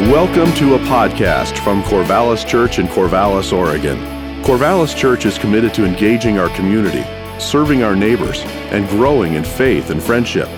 [0.00, 3.96] Welcome to a podcast from Corvallis Church in Corvallis, Oregon.
[4.42, 7.04] Corvallis Church is committed to engaging our community,
[7.40, 8.40] serving our neighbors,
[8.72, 10.48] and growing in faith and friendship.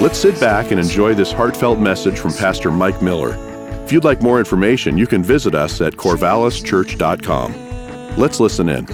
[0.00, 3.34] Let's sit back and enjoy this heartfelt message from Pastor Mike Miller.
[3.84, 8.16] If you'd like more information, you can visit us at corvallischurch.com.
[8.16, 8.86] Let's listen in.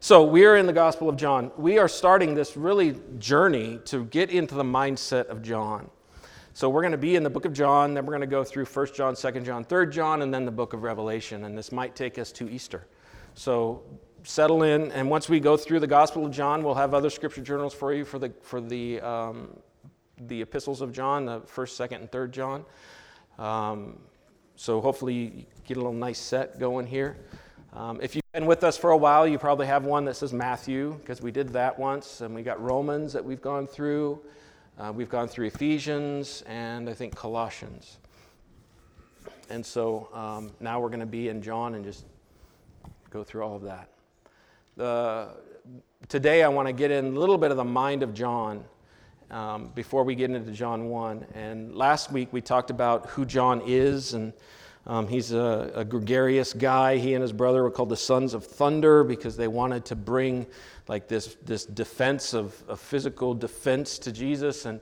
[0.00, 1.50] So, we are in the Gospel of John.
[1.56, 5.88] We are starting this really journey to get into the mindset of John.
[6.60, 8.44] So, we're going to be in the book of John, then we're going to go
[8.44, 11.44] through 1 John, 2 John, 3 John, and then the book of Revelation.
[11.44, 12.86] And this might take us to Easter.
[13.32, 13.82] So,
[14.24, 14.92] settle in.
[14.92, 17.94] And once we go through the Gospel of John, we'll have other scripture journals for
[17.94, 19.56] you for the, for the, um,
[20.26, 22.64] the epistles of John, the 1st, 2nd, and 3rd John.
[23.38, 23.98] Um,
[24.54, 27.16] so, hopefully, you get a little nice set going here.
[27.72, 30.34] Um, if you've been with us for a while, you probably have one that says
[30.34, 34.20] Matthew, because we did that once, and we got Romans that we've gone through.
[34.80, 37.98] Uh, we've gone through Ephesians and I think Colossians.
[39.50, 42.06] And so um, now we're going to be in John and just
[43.10, 43.90] go through all of that.
[46.08, 48.64] Today I want to get in a little bit of the mind of John
[49.30, 51.26] um, before we get into John 1.
[51.34, 54.32] And last week we talked about who John is and
[54.86, 56.96] um, he's a, a, gregarious guy.
[56.96, 60.46] He and his brother were called the Sons of Thunder because they wanted to bring
[60.88, 64.80] like this, this defense of, physical defense to Jesus, and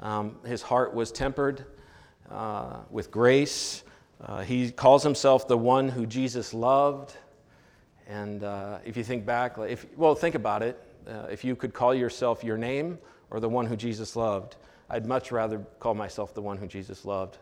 [0.00, 1.64] um, his heart was tempered
[2.30, 3.82] uh, with grace.
[4.24, 7.16] Uh, he calls himself the one who Jesus loved.
[8.08, 10.80] And uh, if you think back, if, well, think about it.
[11.06, 12.98] Uh, if you could call yourself your name
[13.30, 14.56] or the one who Jesus loved,
[14.88, 17.38] I'd much rather call myself the one who Jesus loved.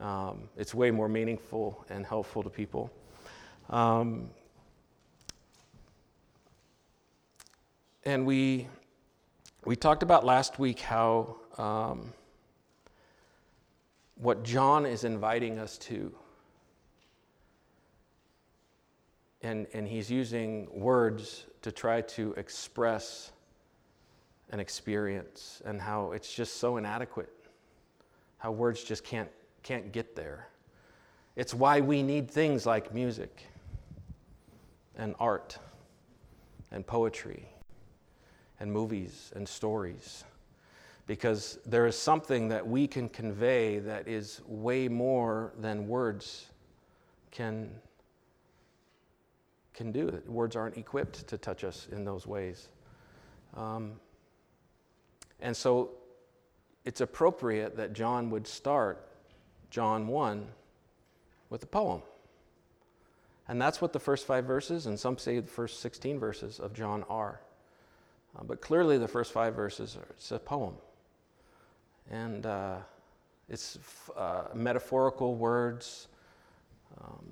[0.00, 2.90] Um, it's way more meaningful and helpful to people.
[3.70, 4.30] Um,
[8.04, 8.68] and we,
[9.64, 12.12] we talked about last week how um,
[14.16, 16.12] what John is inviting us to,
[19.42, 23.32] and, and he's using words to try to express
[24.50, 27.32] an experience, and how it's just so inadequate,
[28.36, 29.30] how words just can't
[29.62, 30.48] can't get there.
[31.36, 33.46] It's why we need things like music
[34.96, 35.58] and art
[36.70, 37.48] and poetry
[38.60, 40.24] and movies and stories.
[41.06, 46.46] Because there is something that we can convey that is way more than words
[47.30, 47.70] can,
[49.74, 50.22] can do.
[50.26, 52.68] Words aren't equipped to touch us in those ways.
[53.56, 53.94] Um,
[55.40, 55.90] and so
[56.84, 59.08] it's appropriate that John would start
[59.72, 60.46] John 1
[61.48, 62.02] with a poem.
[63.48, 66.74] And that's what the first five verses, and some say the first 16 verses of
[66.74, 67.40] John are.
[68.38, 70.74] Uh, but clearly, the first five verses are it's a poem.
[72.10, 72.76] And uh,
[73.48, 73.78] it's
[74.14, 76.08] uh, metaphorical words
[77.00, 77.24] um,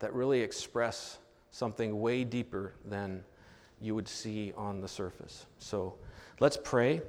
[0.00, 1.16] that really express
[1.50, 3.24] something way deeper than
[3.80, 5.46] you would see on the surface.
[5.58, 5.94] So
[6.40, 7.00] let's pray,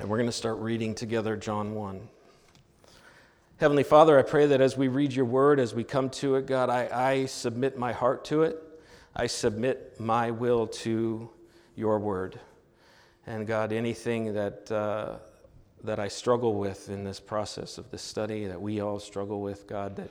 [0.00, 2.08] and we're going to start reading together John 1.
[3.58, 6.46] Heavenly Father, I pray that as we read your word, as we come to it,
[6.46, 8.56] God, I, I submit my heart to it.
[9.16, 11.28] I submit my will to
[11.74, 12.38] your word.
[13.26, 15.16] And God, anything that, uh,
[15.82, 19.66] that I struggle with in this process of this study, that we all struggle with,
[19.66, 20.10] God, that,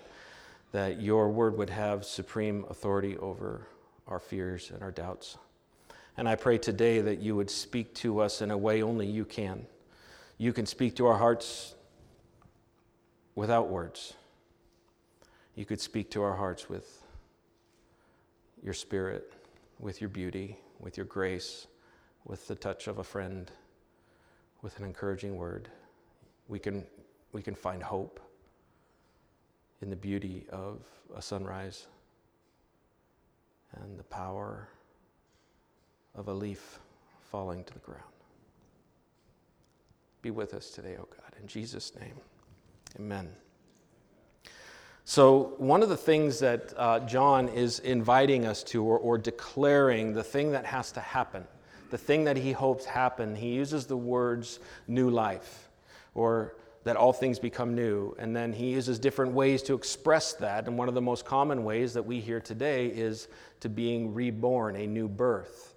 [0.74, 3.66] that your word would have supreme authority over
[4.10, 5.38] our fears and our doubts.
[6.18, 9.24] And I pray today that you would speak to us in a way only you
[9.24, 9.68] can.
[10.38, 11.76] You can speak to our hearts
[13.38, 14.16] without words.
[15.54, 17.04] You could speak to our hearts with
[18.64, 19.32] your spirit,
[19.80, 21.68] with your beauty, with your grace,
[22.26, 23.52] with the touch of a friend,
[24.64, 25.70] with an encouraging word.
[26.48, 26.84] We can,
[27.32, 28.20] we can find hope
[29.84, 30.82] in the beauty of
[31.16, 31.86] a sunrise
[33.76, 34.68] and the power
[36.16, 36.80] of a leaf
[37.30, 38.02] falling to the ground.
[40.24, 41.40] Be with us today, O oh God.
[41.40, 42.16] In Jesus' name.
[43.00, 43.30] Amen.
[45.06, 50.14] So, one of the things that uh, John is inviting us to, or, or, declaring
[50.14, 51.46] the thing that has to happen,
[51.92, 55.70] the thing that he hopes happen, he uses the words new life,
[56.14, 58.16] or that all things become new.
[58.18, 60.68] And then he uses different ways to express that.
[60.68, 63.28] And one of the most common ways that we hear today is
[63.60, 65.76] to being reborn, a new birth.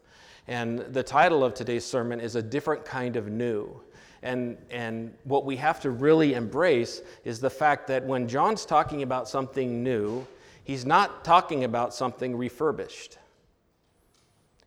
[0.49, 3.81] And the title of today's sermon is A Different Kind of New.
[4.23, 9.03] And, and what we have to really embrace is the fact that when John's talking
[9.03, 10.27] about something new,
[10.65, 13.19] he's not talking about something refurbished.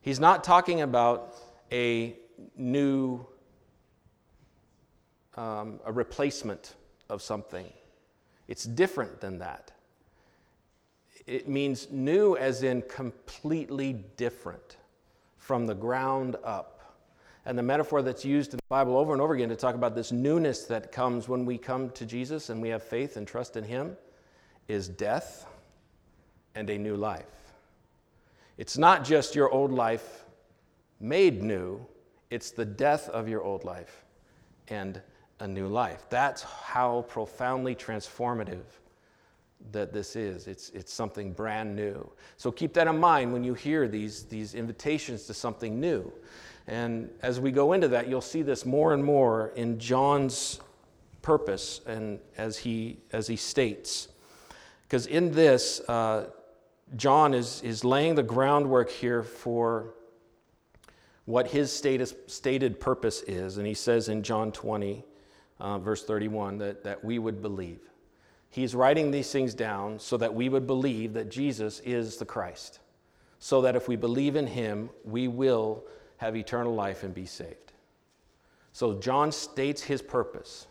[0.02, 1.36] He's not talking about
[1.72, 2.16] a
[2.58, 3.26] new
[5.36, 6.76] um, a replacement
[7.10, 7.72] of something.
[8.48, 9.72] It's different than that.
[11.26, 14.78] It means new as in completely different
[15.38, 16.83] from the ground up.
[17.46, 19.96] And the metaphor that's used in the Bible over and over again to talk about
[19.96, 23.58] this newness that comes when we come to Jesus and we have faith and trust
[23.58, 23.98] in Him
[24.68, 25.46] is death
[26.56, 27.26] and a new life.
[28.58, 30.26] It's not just your old life
[31.00, 31.86] made new,
[32.30, 34.06] it's the death of your old life
[34.70, 35.02] and
[35.40, 36.06] a new life.
[36.10, 38.64] That's how profoundly transformative
[39.72, 40.48] that this is.
[40.48, 42.10] It's, it's something brand new.
[42.38, 46.12] So keep that in mind when you hear these, these invitations to something new.
[46.68, 50.60] And as we go into that, you'll see this more and more in John's
[51.22, 54.08] purpose and as he, as he states.
[54.84, 56.28] Because in this, uh,
[56.96, 59.96] John is, is laying the groundwork here for
[61.26, 63.58] what his status, stated purpose is.
[63.58, 65.04] And he says in John 20,
[65.60, 67.80] uh, verse 31, that, that we would believe.
[68.50, 72.80] He's writing these things down so that we would believe that Jesus is the Christ,
[73.40, 75.84] so that if we believe in him, we will
[76.24, 77.74] have eternal life and be saved.
[78.72, 80.68] So John states his purpose,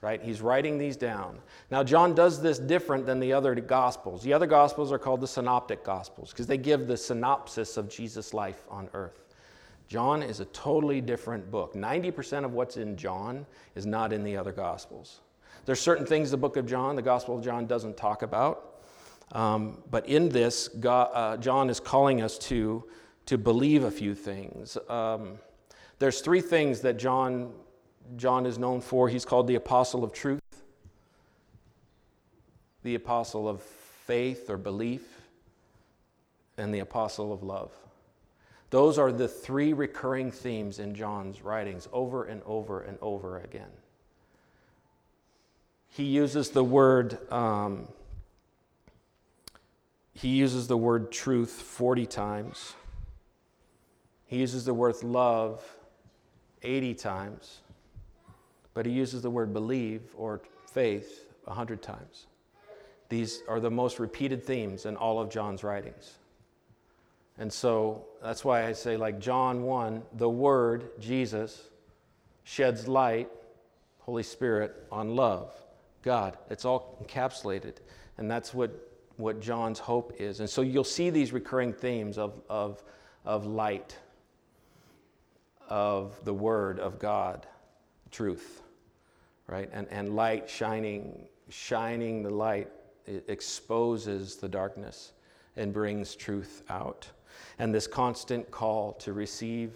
[0.00, 0.20] right?
[0.20, 1.38] He's writing these down.
[1.70, 4.22] Now, John does this different than the other gospels.
[4.22, 8.34] The other gospels are called the synoptic gospels because they give the synopsis of Jesus'
[8.34, 9.24] life on earth.
[9.88, 11.74] John is a totally different book.
[11.74, 15.20] 90% of what's in John is not in the other gospels.
[15.66, 18.82] There's certain things the book of John, the Gospel of John, doesn't talk about.
[19.32, 22.84] Um, but in this, God, uh, John is calling us to,
[23.26, 24.76] to believe a few things.
[24.88, 25.38] Um,
[25.98, 27.52] there's three things that John,
[28.16, 29.08] John is known for.
[29.08, 30.40] He's called the apostle of truth,
[32.82, 35.02] the apostle of faith or belief,
[36.56, 37.72] and the apostle of love.
[38.70, 43.70] Those are the three recurring themes in John's writings over and over and over again
[45.96, 47.88] he uses the word um,
[50.12, 52.74] he uses the word truth 40 times
[54.26, 55.62] he uses the word love
[56.62, 57.60] 80 times
[58.74, 62.26] but he uses the word believe or faith 100 times
[63.08, 66.14] these are the most repeated themes in all of john's writings
[67.38, 71.62] and so that's why i say like john 1 the word jesus
[72.44, 73.28] sheds light
[74.00, 75.52] holy spirit on love
[76.06, 76.38] God.
[76.48, 77.74] It's all encapsulated.
[78.16, 78.70] And that's what,
[79.16, 80.38] what John's hope is.
[80.38, 82.82] And so you'll see these recurring themes of, of,
[83.24, 83.98] of light,
[85.68, 87.46] of the Word of God,
[88.10, 88.62] truth,
[89.46, 89.68] right?
[89.72, 92.70] And, and light shining, shining the light,
[93.06, 95.12] exposes the darkness
[95.56, 97.08] and brings truth out.
[97.58, 99.72] And this constant call to receive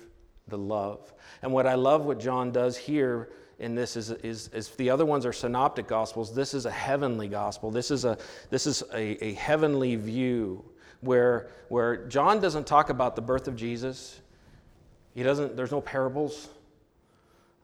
[0.48, 1.12] the love.
[1.42, 5.04] And what I love what John does here in this is, is, is the other
[5.04, 8.16] ones are synoptic gospels this is a heavenly gospel this is a
[8.48, 10.64] this is a, a heavenly view
[11.02, 14.22] where where john doesn't talk about the birth of jesus
[15.14, 16.48] he doesn't there's no parables.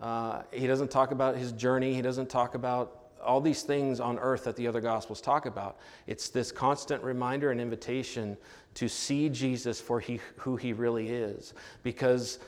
[0.01, 1.95] Uh, he doesn't talk about his journey.
[1.95, 5.79] He doesn't talk about all these things on earth that the other gospels talk about.
[6.07, 8.37] It's this constant reminder and invitation
[8.75, 11.55] to see jesus for he, who he really is.
[11.83, 12.39] Because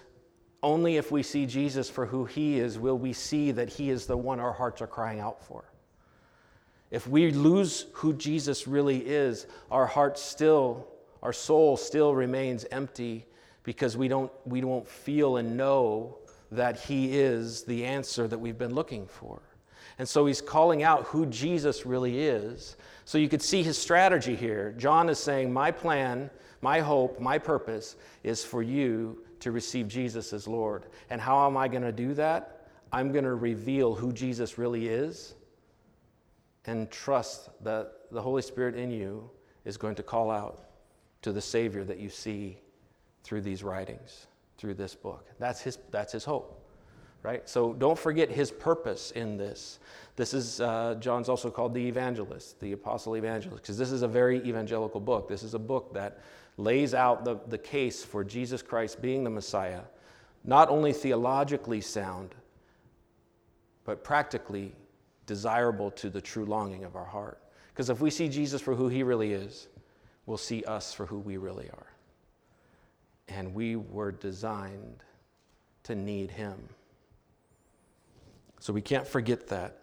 [0.62, 4.06] only if we see Jesus for who he is will we see that he is
[4.06, 5.64] the one our hearts are crying out for.
[6.90, 10.88] If we lose who Jesus really is, our heart still,
[11.22, 13.26] our soul still remains empty
[13.68, 16.16] because we don't, we don't feel and know
[16.50, 19.42] that he is the answer that we've been looking for.
[19.98, 22.78] And so he's calling out who Jesus really is.
[23.04, 24.74] So you could see his strategy here.
[24.78, 26.30] John is saying, My plan,
[26.62, 30.86] my hope, my purpose is for you to receive Jesus as Lord.
[31.10, 32.68] And how am I going to do that?
[32.90, 35.34] I'm going to reveal who Jesus really is
[36.64, 39.28] and trust that the Holy Spirit in you
[39.66, 40.70] is going to call out
[41.20, 42.56] to the Savior that you see
[43.28, 45.26] through these writings, through this book.
[45.38, 46.66] That's his, that's his hope,
[47.22, 47.46] right?
[47.46, 49.80] So don't forget his purpose in this.
[50.16, 54.08] This is, uh, John's also called the evangelist, the apostle evangelist, because this is a
[54.08, 55.28] very evangelical book.
[55.28, 56.22] This is a book that
[56.56, 59.82] lays out the, the case for Jesus Christ being the Messiah,
[60.42, 62.34] not only theologically sound,
[63.84, 64.74] but practically
[65.26, 67.42] desirable to the true longing of our heart.
[67.74, 69.68] Because if we see Jesus for who he really is,
[70.24, 71.87] we'll see us for who we really are.
[73.28, 75.02] And we were designed
[75.84, 76.56] to need him.
[78.60, 79.76] So we can't forget that.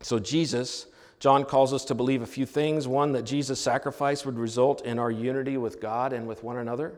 [0.00, 0.86] So Jesus
[1.20, 2.88] John calls us to believe a few things.
[2.88, 6.94] One, that Jesus' sacrifice would result in our unity with God and with one another.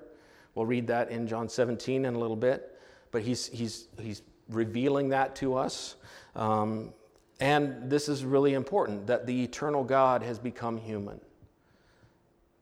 [0.54, 2.78] We'll read that in John 17 in a little bit.
[3.10, 5.96] But he's, he's, he's revealing that to us.
[6.36, 6.94] Um,
[7.40, 11.20] and this is really important that the eternal God has become human.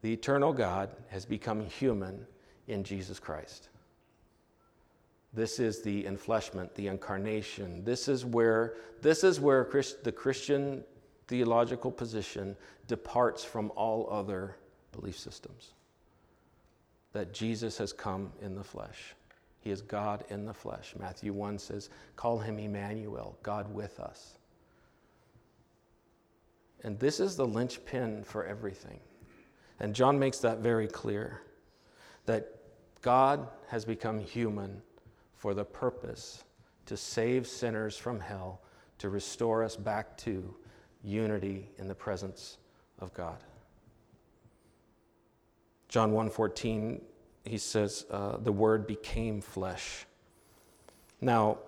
[0.01, 2.27] The eternal God has become human
[2.71, 3.69] in Jesus Christ.
[5.33, 7.85] This is the enfleshment, the incarnation.
[7.85, 10.83] This is where, this is where Christ, the Christian
[11.29, 12.57] theological position
[12.89, 14.57] departs from all other
[14.93, 15.75] belief systems.
[17.13, 19.15] That Jesus has come in the flesh.
[19.61, 20.95] He is God in the flesh.
[20.99, 24.39] Matthew 1 says, Call him Emmanuel, God with us.
[26.83, 29.01] And this is the linchpin for everything.
[29.79, 31.43] And John makes that very clear
[32.27, 32.60] that
[33.03, 34.83] God has become human
[35.35, 36.45] for the purpose
[36.87, 38.61] to save sinners from hell,
[38.99, 40.55] to restore us back to
[41.03, 42.59] unity in the presence
[42.99, 43.39] of God.
[45.89, 47.01] John 1:14
[47.45, 50.05] he says uh, the word became flesh.
[51.21, 51.59] Now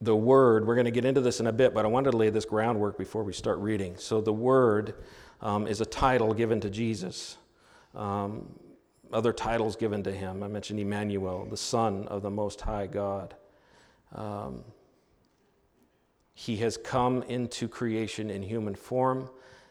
[0.00, 2.16] the word we're going to get into this in a bit but I wanted to
[2.16, 3.96] lay this groundwork before we start reading.
[3.96, 4.94] So the word
[5.40, 7.36] um, is a title given to Jesus.
[7.94, 8.48] Um,
[9.12, 10.42] other titles given to him.
[10.42, 13.34] I mentioned Emmanuel, the Son of the Most High God.
[14.14, 14.64] Um,
[16.34, 19.28] he has come into creation in human form.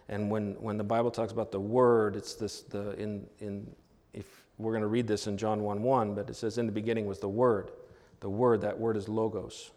[0.10, 3.70] And when, when the Bible talks about the Word, it's this, the, in, in,
[4.14, 4.26] if
[4.58, 7.06] we're going to read this in John 1 1, but it says, In the beginning
[7.06, 7.72] was the Word.
[8.20, 9.72] The Word, that word is logos,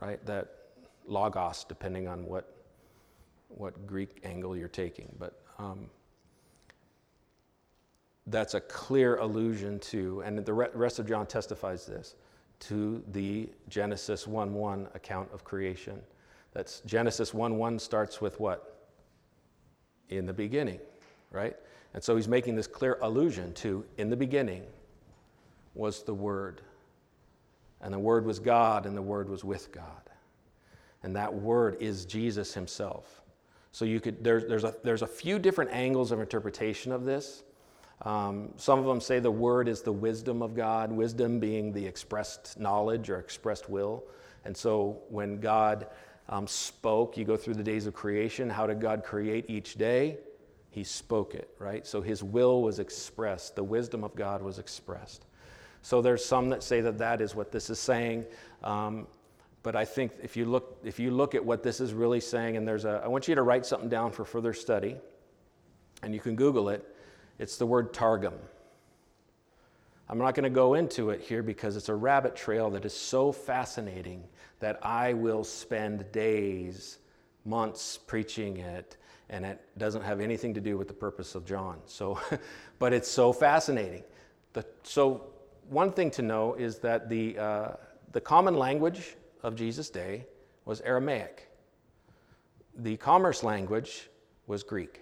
[0.00, 0.24] right?
[0.26, 0.48] That
[1.06, 2.54] logos, depending on what,
[3.48, 5.12] what Greek angle you're taking.
[5.18, 5.90] But um,
[8.26, 12.14] that's a clear allusion to, and the rest of John testifies this,
[12.60, 16.00] to the Genesis 1 1 account of creation.
[16.52, 18.86] That's Genesis 1 1 starts with what?
[20.10, 20.78] In the beginning,
[21.32, 21.56] right?
[21.94, 24.64] And so he's making this clear allusion to in the beginning
[25.74, 26.60] was the Word.
[27.80, 29.84] And the Word was God, and the Word was with God.
[31.02, 33.22] And that Word is Jesus himself.
[33.72, 37.42] So you could, there, there's, a, there's a few different angles of interpretation of this.
[38.02, 41.86] Um, some of them say the word is the wisdom of God, wisdom being the
[41.86, 44.04] expressed knowledge or expressed will.
[44.44, 45.86] And so when God
[46.28, 48.50] um, spoke, you go through the days of creation.
[48.50, 50.18] How did God create each day?
[50.70, 51.86] He spoke it, right?
[51.86, 55.26] So his will was expressed, the wisdom of God was expressed.
[55.82, 58.24] So there's some that say that that is what this is saying.
[58.64, 59.06] Um,
[59.62, 62.56] but I think if you look if you look at what this is really saying,
[62.56, 64.96] and there's a I want you to write something down for further study,
[66.02, 66.91] and you can Google it.
[67.42, 68.34] It's the word Targum.
[70.08, 72.94] I'm not going to go into it here because it's a rabbit trail that is
[72.94, 74.22] so fascinating
[74.60, 76.98] that I will spend days,
[77.44, 78.96] months preaching it,
[79.28, 81.78] and it doesn't have anything to do with the purpose of John.
[81.84, 82.20] So,
[82.78, 84.04] but it's so fascinating.
[84.52, 85.24] The, so,
[85.68, 87.72] one thing to know is that the, uh,
[88.12, 90.26] the common language of Jesus' day
[90.64, 91.50] was Aramaic.
[92.76, 94.10] The commerce language
[94.46, 95.00] was Greek.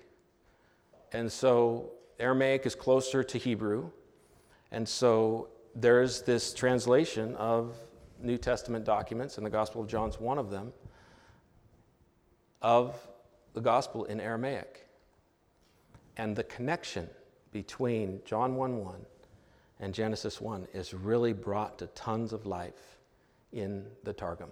[1.12, 1.90] And so
[2.20, 3.90] Aramaic is closer to Hebrew,
[4.70, 7.74] and so there's this translation of
[8.20, 10.72] New Testament documents, and the Gospel of John's one of them,
[12.62, 12.96] of
[13.54, 14.86] the Gospel in Aramaic.
[16.16, 17.08] And the connection
[17.52, 18.94] between John 1 1
[19.80, 22.98] and Genesis 1 is really brought to tons of life
[23.52, 24.50] in the Targum.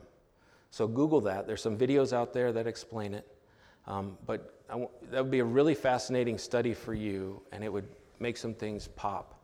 [0.70, 1.46] So Google that.
[1.46, 3.26] There's some videos out there that explain it.
[3.88, 4.54] Um, but
[5.10, 7.88] that would be a really fascinating study for you, and it would
[8.20, 9.34] make some things pop.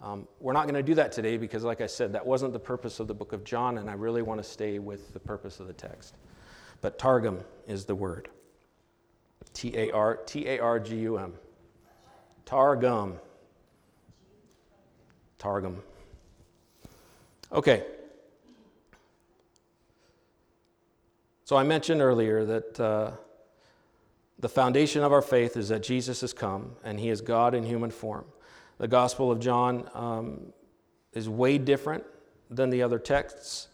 [0.00, 2.60] Um, we're not going to do that today because, like I said, that wasn't the
[2.60, 5.58] purpose of the book of John, and I really want to stay with the purpose
[5.58, 6.14] of the text.
[6.80, 8.28] But Targum is the word
[9.52, 11.34] T A R T A R G U M.
[12.46, 13.18] Targum.
[15.38, 15.82] Targum.
[17.52, 17.84] Okay.
[21.44, 22.78] So I mentioned earlier that.
[22.80, 23.10] Uh,
[24.40, 27.62] the foundation of our faith is that Jesus has come and he is God in
[27.62, 28.24] human form.
[28.78, 30.52] The Gospel of John um,
[31.12, 32.04] is way different
[32.50, 33.68] than the other texts.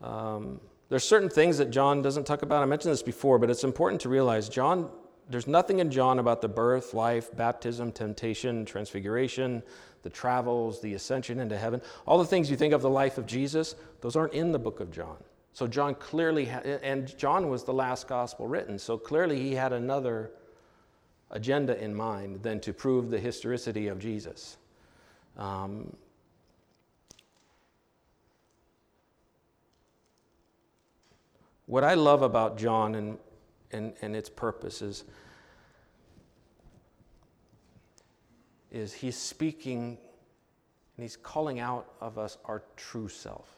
[0.00, 2.62] Um, there's certain things that John doesn't talk about.
[2.62, 4.88] I mentioned this before, but it's important to realize John,
[5.28, 9.62] there's nothing in John about the birth, life, baptism, temptation, transfiguration,
[10.02, 11.82] the travels, the ascension into heaven.
[12.06, 14.80] All the things you think of the life of Jesus, those aren't in the book
[14.80, 15.16] of John.
[15.56, 19.72] So John clearly, ha- and John was the last gospel written, so clearly he had
[19.72, 20.32] another
[21.30, 24.58] agenda in mind than to prove the historicity of Jesus.
[25.38, 25.96] Um,
[31.64, 33.16] what I love about John and,
[33.70, 35.04] and, and its purpose is,
[38.70, 39.96] is he's speaking
[40.98, 43.55] and he's calling out of us our true self.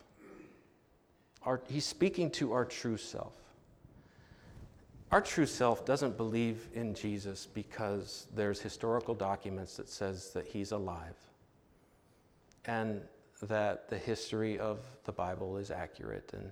[1.49, 3.33] Our, he's speaking to our true self.
[5.11, 10.73] Our true self doesn't believe in Jesus because there's historical documents that says that he's
[10.73, 11.17] alive
[12.67, 13.01] and
[13.41, 16.51] that the history of the Bible is accurate and,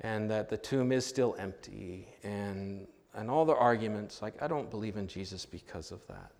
[0.00, 4.20] and that the tomb is still empty and, and all the arguments.
[4.20, 6.32] Like, I don't believe in Jesus because of that.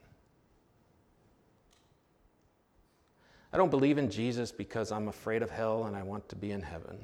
[3.52, 6.50] I don't believe in Jesus because I'm afraid of hell and I want to be
[6.50, 6.98] in heaven.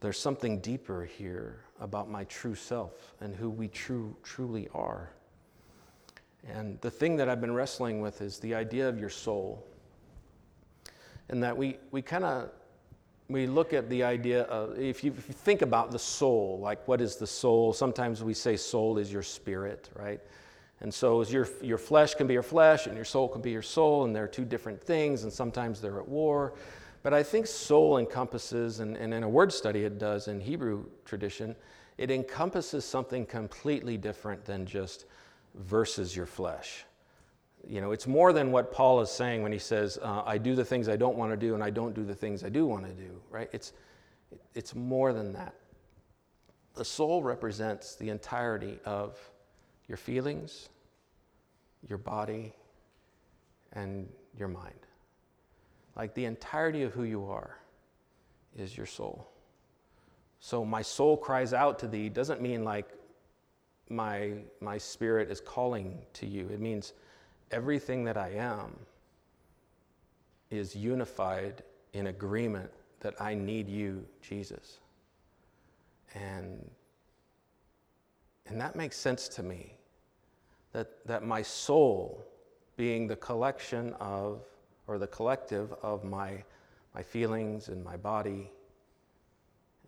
[0.00, 5.10] There's something deeper here about my true self and who we true, truly are.
[6.48, 9.66] And the thing that I've been wrestling with is the idea of your soul.
[11.28, 12.50] And that we, we kind of
[13.28, 16.86] we look at the idea of if you, if you think about the soul, like
[16.88, 17.74] what is the soul?
[17.74, 20.20] Sometimes we say soul is your spirit, right?
[20.80, 23.62] And so your, your flesh can be your flesh and your soul can be your
[23.62, 26.54] soul, and they're two different things, and sometimes they're at war.
[27.02, 30.86] But I think soul encompasses, and, and in a word study it does in Hebrew
[31.04, 31.54] tradition,
[31.96, 35.06] it encompasses something completely different than just
[35.54, 36.84] versus your flesh.
[37.66, 40.54] You know, it's more than what Paul is saying when he says, uh, I do
[40.54, 42.66] the things I don't want to do and I don't do the things I do
[42.66, 43.48] want to do, right?
[43.52, 43.72] It's,
[44.54, 45.54] it's more than that.
[46.74, 49.18] The soul represents the entirety of
[49.88, 50.68] your feelings,
[51.88, 52.52] your body,
[53.72, 54.87] and your mind.
[55.98, 57.58] Like the entirety of who you are
[58.56, 59.28] is your soul.
[60.40, 62.88] So my soul cries out to thee doesn't mean like
[63.90, 66.48] my, my spirit is calling to you.
[66.52, 66.92] It means
[67.50, 68.76] everything that I am
[70.50, 71.62] is unified
[71.92, 74.78] in agreement that I need you, Jesus.
[76.14, 76.70] And,
[78.46, 79.74] and that makes sense to me.
[80.72, 82.24] That, that my soul,
[82.76, 84.42] being the collection of
[84.88, 86.42] or the collective of my,
[86.94, 88.50] my feelings and my body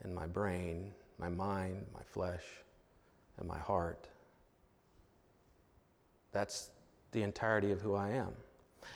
[0.02, 2.44] and my brain, my mind, my flesh,
[3.38, 4.08] and my heart.
[6.32, 6.70] That's
[7.12, 8.32] the entirety of who I am.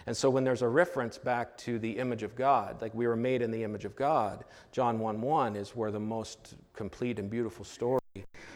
[0.06, 3.16] And so when there's a reference back to the image of God, like we were
[3.16, 7.30] made in the image of God, John 1 1 is where the most complete and
[7.30, 8.00] beautiful story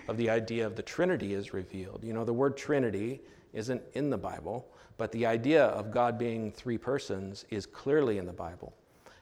[0.09, 2.05] of the idea of the Trinity is revealed.
[2.05, 3.21] You know, the word Trinity
[3.53, 8.27] isn't in the Bible, but the idea of God being three persons is clearly in
[8.27, 8.73] the Bible.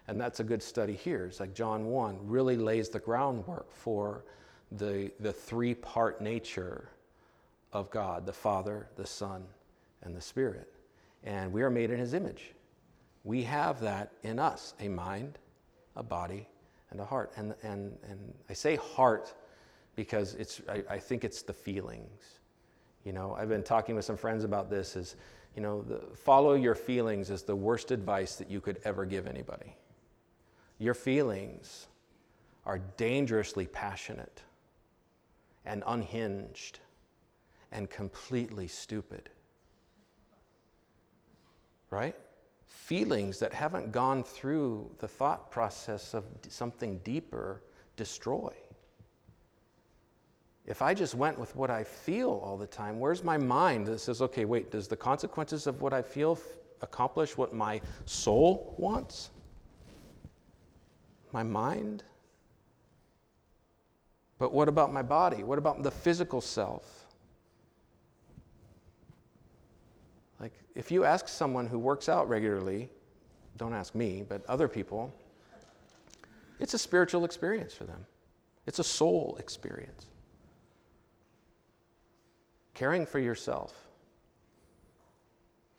[0.09, 1.27] And that's a good study here.
[1.27, 4.25] It's like John 1 really lays the groundwork for
[4.73, 6.91] the, the three part nature
[7.73, 9.45] of God the Father, the Son,
[10.03, 10.73] and the Spirit.
[11.25, 12.53] And we are made in His image.
[13.25, 15.39] We have that in us a mind,
[15.97, 16.47] a body,
[16.91, 17.33] and a heart.
[17.37, 19.35] And, and, and I say heart
[19.97, 22.41] because it's, I, I think it's the feelings.
[23.05, 25.17] You know, I've been talking with some friends about this is
[25.57, 29.27] you know, the, follow your feelings is the worst advice that you could ever give
[29.27, 29.75] anybody.
[30.79, 31.87] Your feelings
[32.67, 34.43] are dangerously passionate
[35.65, 36.81] and unhinged
[37.73, 39.31] and completely stupid.
[41.91, 42.15] Right?
[42.67, 47.63] Feelings that haven't gone through the thought process of something deeper
[47.97, 48.53] destroy.
[50.67, 54.01] If I just went with what I feel all the time, where's my mind that
[54.01, 56.43] says, okay, wait, does the consequences of what I feel f-
[56.83, 59.31] accomplish what my soul wants?
[61.33, 62.03] My mind?
[64.39, 65.45] But what about my body?
[65.45, 67.07] What about the physical self?
[70.41, 72.91] Like, if you ask someone who works out regularly,
[73.57, 75.15] don't ask me, but other people,
[76.59, 78.05] it's a spiritual experience for them.
[78.67, 80.07] It's a soul experience.
[82.77, 83.75] Caring for yourself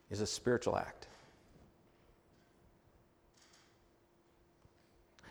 [0.09, 1.05] is a spiritual act.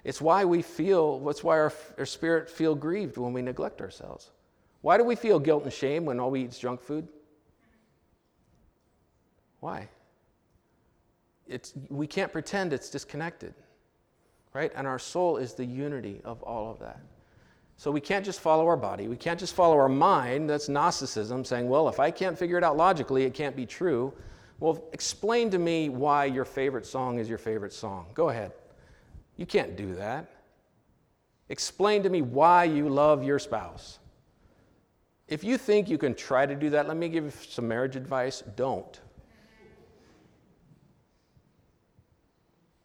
[0.05, 4.31] It's why we feel, that's why our, our spirit feel grieved when we neglect ourselves.
[4.83, 7.09] Why do we feel guilt and shame when all we eat is junk food?
[9.59, 9.89] Why?
[11.49, 13.55] It's, we can't pretend it's disconnected,
[14.53, 14.71] right?
[14.77, 17.01] And our soul is the unity of all of that.
[17.79, 19.07] So we can't just follow our body.
[19.07, 20.49] We can't just follow our mind.
[20.49, 24.15] That's Gnosticism, saying, well, if I can't figure it out logically, it can't be true.
[24.61, 28.07] Well, explain to me why your favorite song is your favorite song.
[28.15, 28.53] Go ahead.
[29.37, 30.31] You can't do that.
[31.51, 33.99] Explain to me why you love your spouse.
[35.29, 37.95] If you think you can try to do that, let me give you some marriage
[37.95, 38.43] advice.
[38.57, 39.01] Don't.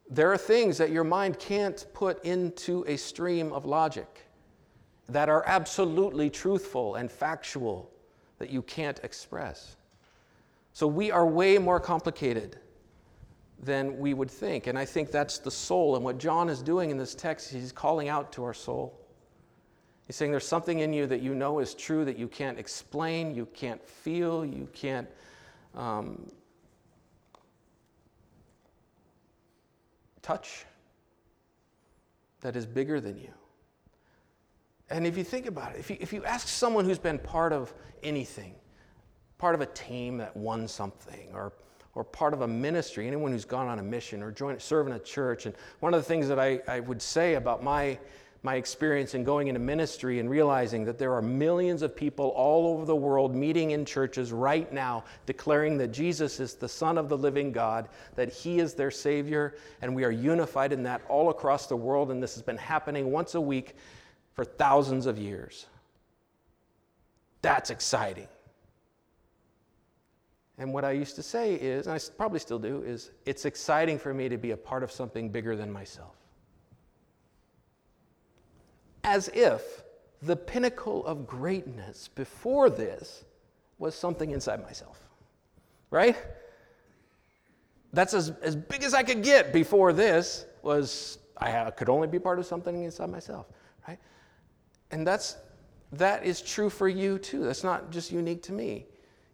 [0.10, 4.26] There are things that your mind can't put into a stream of logic
[5.12, 7.92] that are absolutely truthful and factual
[8.40, 9.76] that you can't express.
[10.74, 12.58] So we are way more complicated
[13.62, 14.68] than we would think.
[14.68, 15.96] And I think that's the soul.
[15.96, 18.98] And what John is doing in this text, he's calling out to our soul.
[20.08, 23.36] He's saying there's something in you that you know is true that you can't explain,
[23.36, 25.08] you can't feel, you can't.
[25.76, 26.28] Um,
[30.22, 30.66] touch
[32.42, 33.32] that is bigger than you.
[34.92, 37.54] And if you think about it, if you, if you ask someone who's been part
[37.54, 37.74] of
[38.04, 38.54] anything,
[39.38, 41.54] part of a team that won something, or,
[41.96, 45.00] or part of a ministry, anyone who's gone on a mission or joined, serving a
[45.00, 47.98] church, and one of the things that I, I would say about my
[48.44, 52.74] my experience in going into ministry and realizing that there are millions of people all
[52.74, 57.08] over the world meeting in churches right now declaring that Jesus is the Son of
[57.08, 61.30] the living God, that He is their Savior, and we are unified in that all
[61.30, 62.10] across the world.
[62.10, 63.76] And this has been happening once a week
[64.34, 65.66] for thousands of years.
[67.42, 68.28] That's exciting.
[70.58, 73.98] And what I used to say is, and I probably still do, is it's exciting
[73.98, 76.16] for me to be a part of something bigger than myself
[79.04, 79.84] as if
[80.22, 83.26] the pinnacle of greatness before this
[83.80, 85.00] was something inside myself.
[85.90, 86.16] Right?
[87.94, 92.20] That's as, as big as I could get before this was I could only be
[92.20, 93.48] part of something inside myself.
[93.88, 94.00] Right?
[94.92, 95.38] And that's
[95.94, 97.44] that is true for you too.
[97.44, 98.86] That's not just unique to me.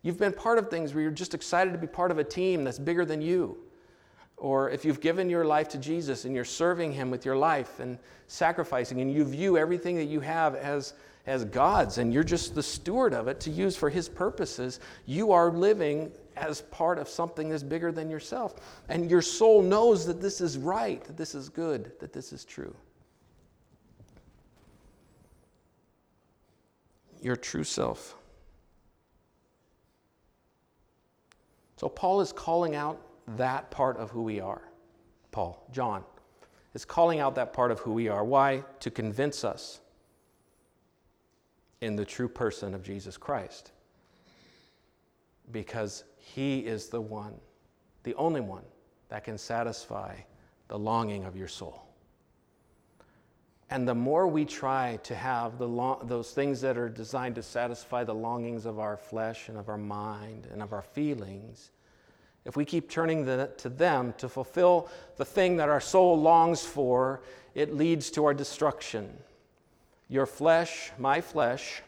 [0.01, 2.63] You've been part of things where you're just excited to be part of a team
[2.63, 3.57] that's bigger than you
[4.37, 7.79] or if you've given your life to Jesus and you're serving Him with your life
[7.79, 10.93] and sacrificing, and you view everything that you have as,
[11.25, 15.31] as God's and you're just the steward of it to use for His purposes, you
[15.31, 18.55] are living as part of something that's bigger than yourself.
[18.89, 22.45] And your soul knows that this is right, that this is good, that this is
[22.45, 22.75] true.
[27.21, 28.15] Your true self.
[31.77, 32.99] So, Paul is calling out
[33.35, 34.61] that part of who we are.
[35.31, 36.03] Paul, John,
[36.73, 38.23] is calling out that part of who we are.
[38.23, 38.63] Why?
[38.79, 39.79] To convince us
[41.81, 43.71] in the true person of Jesus Christ.
[45.51, 47.35] Because he is the one,
[48.03, 48.63] the only one,
[49.09, 50.15] that can satisfy
[50.67, 51.86] the longing of your soul.
[53.69, 57.43] And the more we try to have the lo- those things that are designed to
[57.43, 61.71] satisfy the longings of our flesh and of our mind and of our feelings,
[62.45, 66.63] if we keep turning the, to them to fulfill the thing that our soul longs
[66.63, 67.21] for,
[67.55, 69.11] it leads to our destruction.
[70.07, 71.81] Your flesh, my flesh,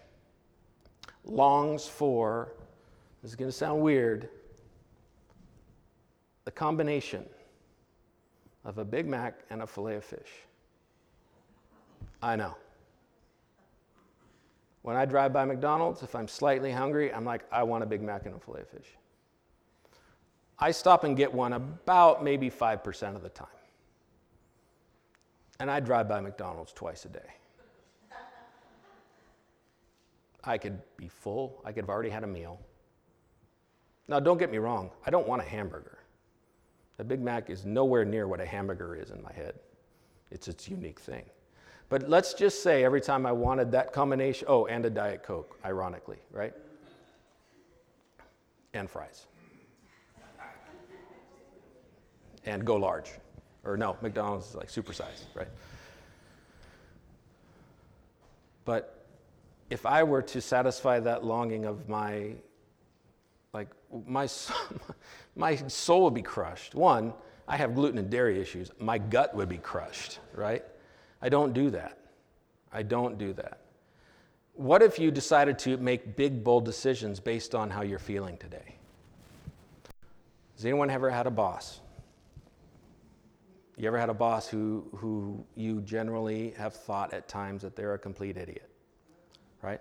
[1.24, 2.52] longs for,
[3.22, 4.28] this is going to sound weird,
[6.44, 7.24] the combination
[8.66, 10.30] of a Big Mac and a filet of fish.
[12.22, 12.56] I know.
[14.82, 18.02] When I drive by McDonald's, if I'm slightly hungry, I'm like, I want a Big
[18.02, 18.88] Mac and a filet fish.
[20.58, 23.48] I stop and get one about maybe 5% of the time.
[25.60, 27.36] And I drive by McDonald's twice a day.
[30.44, 32.60] I could be full, I could have already had a meal.
[34.08, 36.00] Now, don't get me wrong, I don't want a hamburger.
[36.98, 39.56] A Big Mac is nowhere near what a hamburger is in my head,
[40.32, 41.26] it's its unique thing.
[41.90, 45.60] But let's just say every time I wanted that combination, oh, and a Diet Coke,
[45.66, 46.54] ironically, right?
[48.74, 49.26] And fries.
[52.46, 53.12] and go large.
[53.64, 55.48] Or no, McDonald's is like supersized, right?
[58.66, 59.06] But
[59.72, 62.34] if I were to satisfy that longing of my,
[63.52, 63.70] like,
[64.06, 64.28] my,
[65.36, 66.76] my soul would be crushed.
[66.76, 67.14] One,
[67.48, 68.72] I have gluten and dairy issues.
[68.80, 70.64] My gut would be crushed, right?
[71.22, 71.98] I don't do that.
[72.72, 73.60] I don't do that.
[74.54, 78.76] What if you decided to make big, bold decisions based on how you're feeling today?
[80.56, 81.80] Has anyone ever had a boss
[83.80, 87.94] you ever had a boss who, who you generally have thought at times that they're
[87.94, 88.70] a complete idiot?
[89.62, 89.80] Right?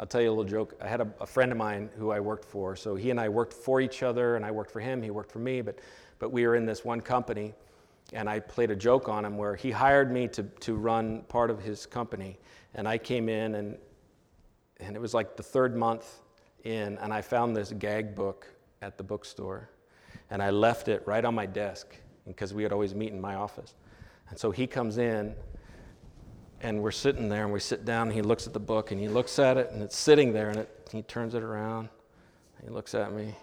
[0.00, 0.74] I'll tell you a little joke.
[0.80, 2.74] I had a, a, friend of mine who I worked for.
[2.74, 5.30] So he and I worked for each other, and I worked for him, he worked
[5.30, 5.78] for me, but,
[6.18, 7.52] but we were in this one company,
[8.12, 11.50] and I played a joke on him where he hired me to, to run part
[11.50, 12.38] of his company.
[12.74, 13.78] And I came in, and,
[14.78, 16.20] and it was like the third month
[16.64, 18.46] in, and I found this gag book
[18.82, 19.70] at the bookstore,
[20.30, 23.34] and I left it right on my desk because we would always meet in my
[23.34, 23.74] office.
[24.30, 25.34] And so he comes in,
[26.60, 29.00] and we're sitting there, and we sit down, and he looks at the book, and
[29.00, 31.88] he looks at it, and it's sitting there, and it, he turns it around.
[32.62, 33.34] He looks at me.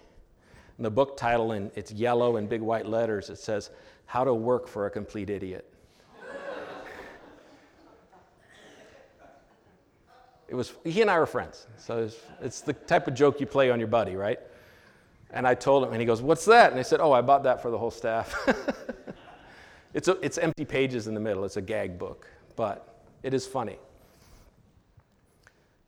[0.78, 3.70] And the book title, in it's yellow and big white letters, it says,
[4.12, 5.66] How to Work for a Complete Idiot.
[10.50, 11.66] it was, he and I were friends.
[11.78, 14.38] So it's, it's the type of joke you play on your buddy, right?
[15.30, 16.72] And I told him, and he goes, What's that?
[16.72, 18.36] And I said, Oh, I bought that for the whole staff.
[19.94, 23.48] it's, a, it's empty pages in the middle, it's a gag book, but it is
[23.48, 23.78] funny.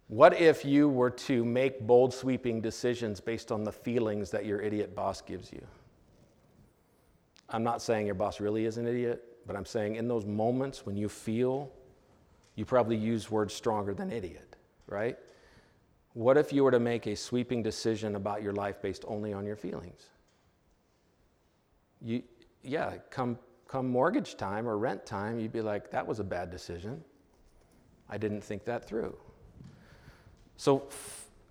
[0.07, 4.61] What if you were to make bold, sweeping decisions based on the feelings that your
[4.61, 5.67] idiot boss gives you?
[7.53, 10.85] I'm not saying your boss really is an idiot, but I'm saying in those moments
[10.85, 11.71] when you feel,
[12.55, 14.55] you probably use words stronger than idiot,
[14.87, 15.17] right?
[16.13, 19.45] What if you were to make a sweeping decision about your life based only on
[19.45, 20.09] your feelings?
[22.01, 22.23] You,
[22.63, 23.37] yeah, come,
[23.67, 27.03] come mortgage time or rent time, you'd be like, that was a bad decision.
[28.09, 29.15] I didn't think that through.
[30.57, 30.87] So,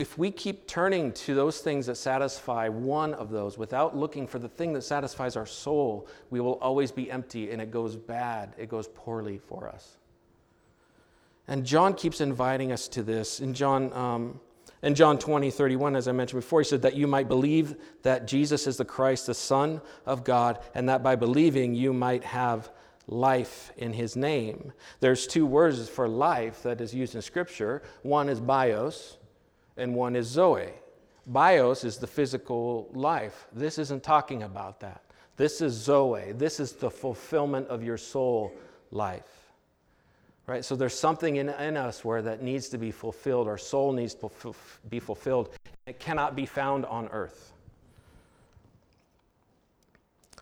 [0.02, 4.40] if we keep turning to those things that satisfy one of those without looking for
[4.40, 8.52] the thing that satisfies our soul, we will always be empty and it goes bad,
[8.58, 9.98] it goes poorly for us.
[11.46, 13.38] And John keeps inviting us to this.
[13.38, 14.40] In John, um,
[14.82, 18.26] in John 20, 31, as I mentioned before, he said that you might believe that
[18.26, 22.72] Jesus is the Christ, the Son of God, and that by believing you might have
[23.06, 24.72] life in his name.
[24.98, 29.18] There's two words for life that is used in Scripture one is bios,
[29.76, 30.70] and one is zoe.
[31.26, 33.46] Bios is the physical life.
[33.52, 35.02] This isn't talking about that.
[35.36, 36.32] This is zoe.
[36.32, 38.52] This is the fulfillment of your soul
[38.90, 39.52] life.
[40.46, 40.64] Right?
[40.64, 43.46] So there's something in, in us where that needs to be fulfilled.
[43.46, 44.30] Our soul needs to
[44.90, 45.50] be fulfilled.
[45.86, 47.52] It cannot be found on earth.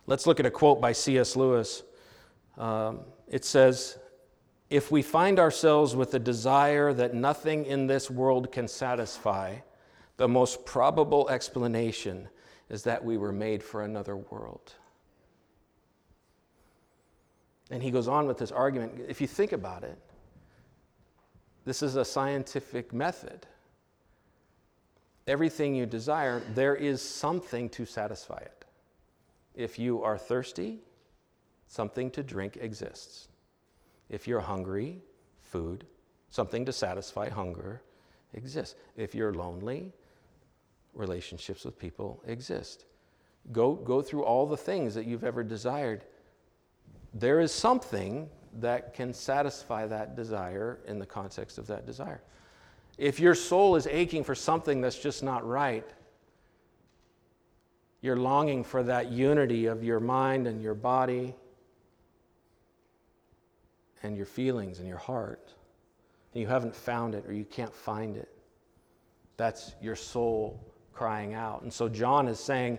[0.07, 1.37] Let's look at a quote by C.S.
[1.37, 1.83] Lewis.
[2.59, 3.99] Um, it says,
[4.71, 9.57] If we find ourselves with a desire that nothing in this world can satisfy,
[10.17, 12.29] the most probable explanation
[12.69, 14.75] is that we were made for another world.
[17.69, 18.93] And he goes on with this argument.
[19.09, 19.99] If you think about it,
[21.65, 23.47] this is a scientific method.
[25.27, 28.65] Everything you desire, there is something to satisfy it.
[29.55, 30.79] If you are thirsty,
[31.67, 33.30] something to drink exists.
[34.11, 35.01] If you're hungry,
[35.41, 35.87] food,
[36.29, 37.83] something to satisfy hunger
[38.35, 38.75] exists.
[38.97, 39.93] If you're lonely,
[40.93, 42.85] relationships with people exist.
[43.53, 46.05] Go, go through all the things that you've ever desired
[47.15, 52.23] there is something that can satisfy that desire in the context of that desire.
[52.99, 55.89] If your soul is aching for something that's just not right,
[58.01, 61.35] you're longing for that unity of your mind and your body
[64.03, 65.53] and your feelings and your heart,
[66.33, 68.29] and you haven't found it or you can't find it.
[69.37, 70.61] That's your soul
[70.93, 71.63] crying out.
[71.63, 72.79] And so John is saying,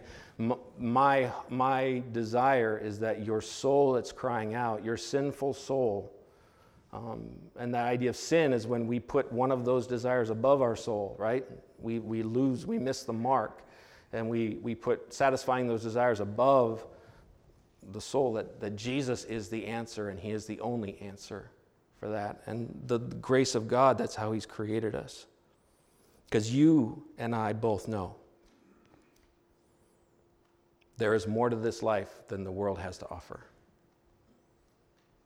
[0.78, 6.12] my, my desire is that your soul that's crying out, your sinful soul,
[6.94, 10.62] um, and the idea of sin is when we put one of those desires above
[10.62, 11.46] our soul, right?
[11.80, 13.64] We, we lose, we miss the mark,
[14.12, 16.86] and we, we put satisfying those desires above
[17.92, 21.52] the soul, that, that Jesus is the answer and He is the only answer
[22.00, 22.42] for that.
[22.46, 25.26] And the grace of God, that's how He's created us.
[26.26, 28.16] Because you and I both know
[30.98, 33.42] there is more to this life than the world has to offer.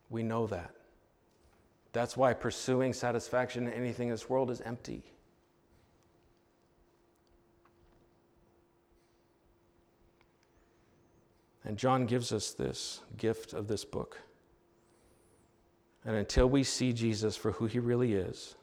[0.10, 0.72] We know that.
[1.92, 5.04] That's why pursuing satisfaction in anything in this world is empty.
[11.66, 14.20] And John gives us this gift of this book.
[16.06, 18.56] And until we see Jesus for who he really is,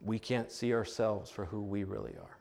[0.00, 2.36] we can't see ourselves for who we really are.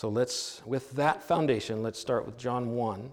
[0.00, 3.12] So let's, with that foundation, let's start with John 1,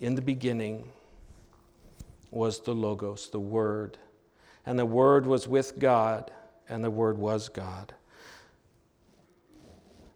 [0.00, 0.90] In the beginning
[2.30, 3.98] was the Logos, the Word,
[4.66, 6.32] and the Word was with God,
[6.68, 7.94] and the Word was God.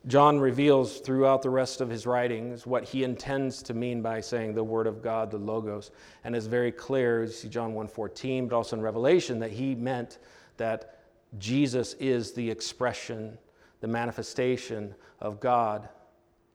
[0.06, 4.54] John reveals throughout the rest of his writings what he intends to mean by saying
[4.54, 5.90] the word of God, the logos,
[6.24, 10.18] and it's very clear, you see John 1:14, but also in Revelation that he meant
[10.56, 10.98] that
[11.36, 13.36] Jesus is the expression,
[13.80, 15.90] the manifestation of God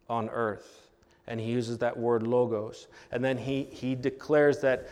[0.09, 0.82] on earth.
[1.27, 2.87] And he uses that word logos.
[3.11, 4.89] And then he, he declares that,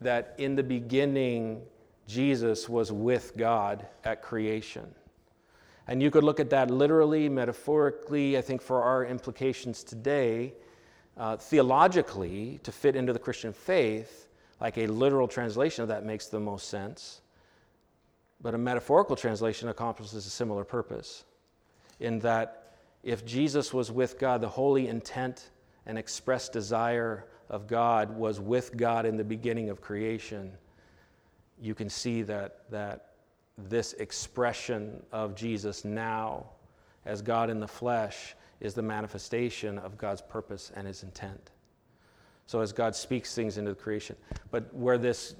[0.00, 1.62] that in the beginning,
[2.06, 4.94] Jesus was with God at creation.
[5.86, 10.54] And you could look at that literally, metaphorically, I think for our implications today,
[11.16, 14.28] uh, theologically, to fit into the Christian faith,
[14.60, 17.20] like a literal translation of that makes the most sense.
[18.40, 21.24] But a metaphorical translation accomplishes a similar purpose
[22.00, 22.63] in that
[23.04, 25.50] if Jesus was with God, the holy intent
[25.86, 30.52] and expressed desire of God was with God in the beginning of creation,
[31.60, 33.10] you can see that, that
[33.58, 36.46] this expression of Jesus now
[37.04, 41.50] as God in the flesh is the manifestation of God's purpose and his intent.
[42.46, 44.16] So, as God speaks things into the creation.
[44.50, 45.34] But where this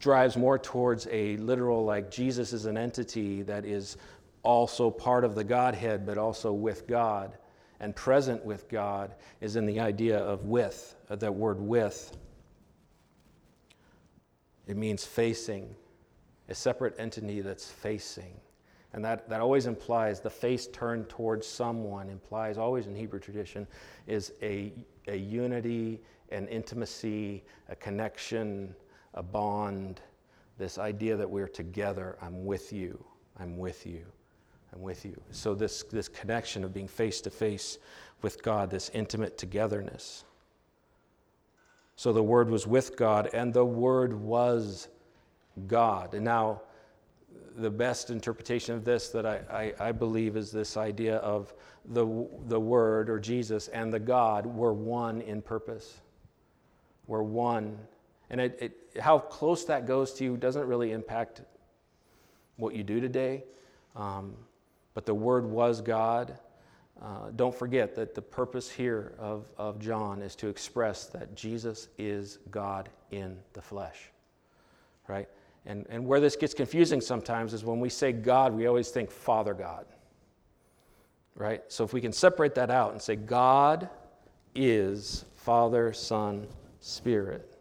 [0.00, 3.98] drives more towards a literal, like Jesus is an entity that is
[4.42, 7.36] also part of the Godhead, but also with God
[7.80, 12.16] and present with God, is in the idea of with, uh, that word with.
[14.66, 15.74] It means facing,
[16.48, 18.34] a separate entity that's facing.
[18.92, 23.66] And that, that always implies the face turned towards someone, implies always in Hebrew tradition,
[24.06, 24.72] is a,
[25.06, 28.74] a unity, an intimacy, a connection,
[29.14, 30.00] a bond,
[30.58, 32.16] this idea that we're together.
[32.20, 33.02] I'm with you.
[33.38, 34.04] I'm with you.
[34.72, 35.20] I'm with you.
[35.30, 37.78] So, this, this connection of being face to face
[38.22, 40.24] with God, this intimate togetherness.
[41.96, 44.88] So, the Word was with God, and the Word was
[45.66, 46.14] God.
[46.14, 46.62] And now,
[47.56, 51.52] the best interpretation of this that I, I, I, believe is this idea of
[51.86, 52.06] the,
[52.46, 56.00] the Word or Jesus and the God were one in purpose.
[57.08, 57.76] We're one.
[58.30, 61.42] And it, it, how close that goes to you doesn't really impact
[62.56, 63.44] what you do today.
[63.96, 64.36] Um,
[64.98, 66.36] but the Word was God.
[67.00, 71.86] Uh, don't forget that the purpose here of, of John is to express that Jesus
[71.98, 74.10] is God in the flesh.
[75.06, 75.28] Right?
[75.66, 79.12] And, and where this gets confusing sometimes is when we say God, we always think
[79.12, 79.86] Father God.
[81.36, 81.62] Right?
[81.68, 83.88] So if we can separate that out and say God
[84.56, 86.44] is Father, Son,
[86.80, 87.56] Spirit.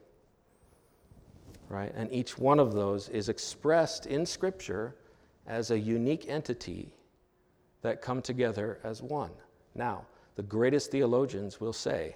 [1.69, 1.93] Right?
[1.95, 4.95] And each one of those is expressed in Scripture
[5.45, 6.89] as a unique entity
[7.81, 9.31] that come together as one.
[9.75, 12.15] Now, the greatest theologians will say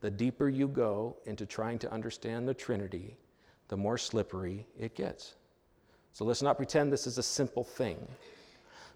[0.00, 3.16] the deeper you go into trying to understand the Trinity,
[3.68, 5.34] the more slippery it gets.
[6.12, 7.96] So let's not pretend this is a simple thing.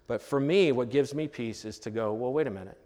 [0.05, 2.77] But for me, what gives me peace is to go, well, wait a minute.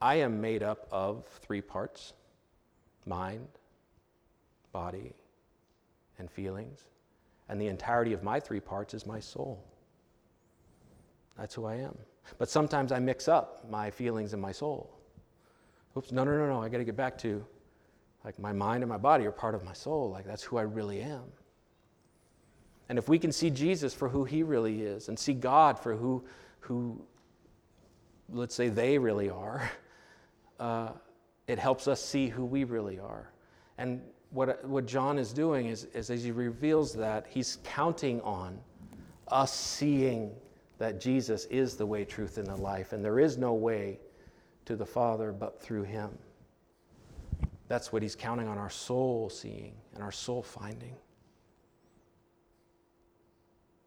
[0.00, 2.12] I am made up of three parts
[3.06, 3.48] mind,
[4.70, 5.14] body,
[6.18, 6.84] and feelings.
[7.48, 9.64] And the entirety of my three parts is my soul.
[11.38, 11.96] That's who I am.
[12.36, 14.90] But sometimes I mix up my feelings and my soul.
[15.96, 16.62] Oops, no, no, no, no.
[16.62, 17.44] I got to get back to
[18.24, 20.10] like my mind and my body are part of my soul.
[20.10, 21.24] Like that's who I really am.
[22.88, 25.94] And if we can see Jesus for who he really is and see God for
[25.94, 26.24] who,
[26.60, 27.00] who
[28.30, 29.70] let's say, they really are,
[30.60, 30.90] uh,
[31.46, 33.30] it helps us see who we really are.
[33.78, 38.58] And what, what John is doing is, is as he reveals that, he's counting on
[39.28, 40.32] us seeing
[40.78, 43.98] that Jesus is the way, truth, and the life, and there is no way
[44.64, 46.10] to the Father but through him.
[47.66, 50.94] That's what he's counting on our soul seeing and our soul finding.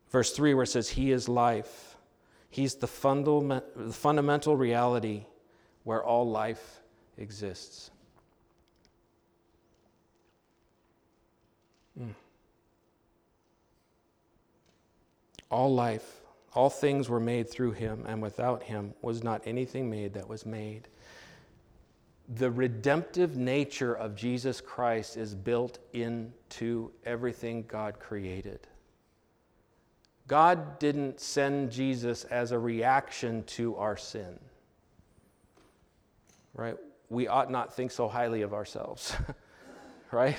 [0.09, 1.95] Verse 3, where it says, He is life.
[2.49, 5.25] He's the, fundamental reality
[5.83, 6.81] where all life
[7.17, 7.91] exists.
[11.99, 12.13] Mm.
[15.49, 16.20] All life,
[16.53, 20.45] all things were made through him, and without him was not anything made that was
[20.45, 20.87] made
[22.35, 28.67] the redemptive nature of Jesus Christ is built into everything God created.
[30.27, 34.39] God didn't send Jesus as a reaction to our sin.
[36.53, 36.77] Right?
[37.09, 39.13] We ought not think so highly of ourselves.
[40.11, 40.37] right?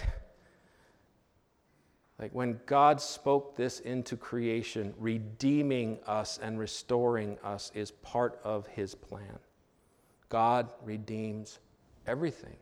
[2.23, 8.68] Like when God spoke this into creation, redeeming us and restoring us is part of
[8.68, 9.41] his plan.
[10.29, 11.59] God redeems
[12.07, 12.55] everything.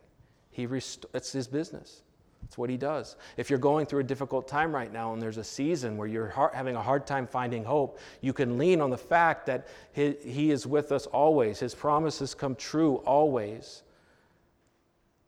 [0.50, 2.00] He rest- it's his business.
[2.42, 3.16] It's what he does.
[3.36, 6.50] If you're going through a difficult time right now and there's a season where you're
[6.54, 10.50] having a hard time finding hope, you can lean on the fact that he, he
[10.52, 11.60] is with us always.
[11.60, 13.82] His promises come true always.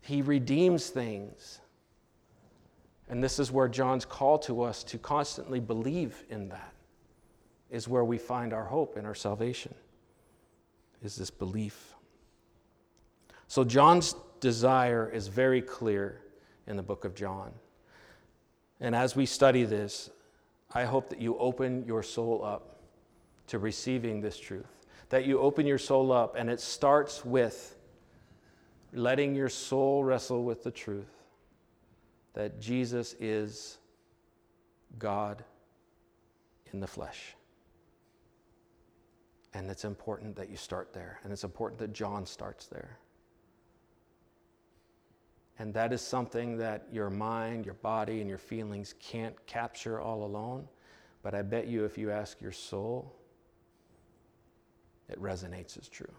[0.00, 1.60] He redeems things.
[3.12, 6.72] And this is where John's call to us to constantly believe in that,
[7.70, 9.74] is where we find our hope and our salvation,
[11.02, 11.92] is this belief.
[13.48, 16.22] So, John's desire is very clear
[16.66, 17.52] in the book of John.
[18.80, 20.08] And as we study this,
[20.72, 22.78] I hope that you open your soul up
[23.48, 24.72] to receiving this truth,
[25.10, 27.76] that you open your soul up, and it starts with
[28.94, 31.21] letting your soul wrestle with the truth
[32.34, 33.78] that Jesus is
[34.98, 35.44] God
[36.72, 37.34] in the flesh.
[39.54, 42.98] And it's important that you start there, and it's important that John starts there.
[45.58, 50.24] And that is something that your mind, your body, and your feelings can't capture all
[50.24, 50.66] alone.
[51.22, 53.14] But I bet you if you ask your soul,
[55.08, 56.12] it resonates as true.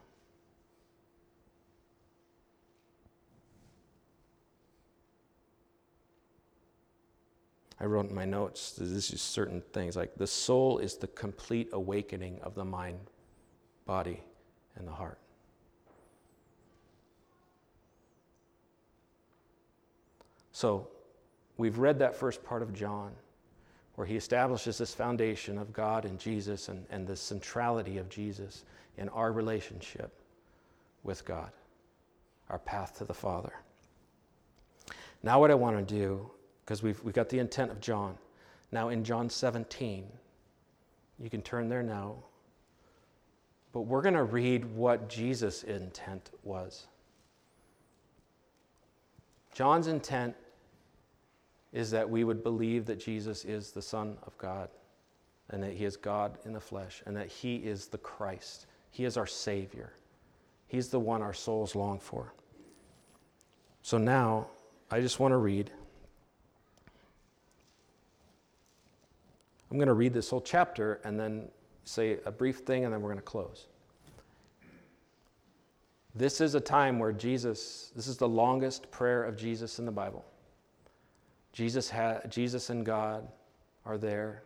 [7.83, 11.67] I wrote in my notes, this is certain things like the soul is the complete
[11.73, 12.97] awakening of the mind,
[13.85, 14.21] body,
[14.77, 15.19] and the heart.
[20.53, 20.87] So
[21.57, 23.11] we've read that first part of John
[23.95, 28.63] where he establishes this foundation of God and Jesus and, and the centrality of Jesus
[28.97, 30.13] in our relationship
[31.03, 31.51] with God,
[32.49, 33.51] our path to the Father.
[35.21, 36.31] Now, what I want to do,
[36.63, 38.17] because we've, we've got the intent of John.
[38.71, 40.05] Now, in John 17,
[41.19, 42.15] you can turn there now,
[43.71, 46.87] but we're going to read what Jesus' intent was.
[49.53, 50.35] John's intent
[51.71, 54.69] is that we would believe that Jesus is the Son of God
[55.49, 58.67] and that He is God in the flesh and that He is the Christ.
[58.91, 59.93] He is our Savior.
[60.67, 62.33] He's the one our souls long for.
[63.81, 64.47] So now,
[64.89, 65.71] I just want to read.
[69.73, 71.49] I'm going to read this whole chapter and then
[71.83, 73.65] say a brief thing and then we're going to close.
[76.13, 79.91] This is a time where Jesus, this is the longest prayer of Jesus in the
[79.91, 80.23] Bible.
[81.53, 83.27] Jesus, ha- Jesus and God
[83.83, 84.43] are there.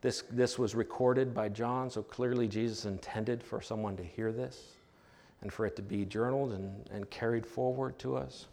[0.00, 4.68] This, this was recorded by John, so clearly Jesus intended for someone to hear this
[5.42, 8.46] and for it to be journaled and, and carried forward to us.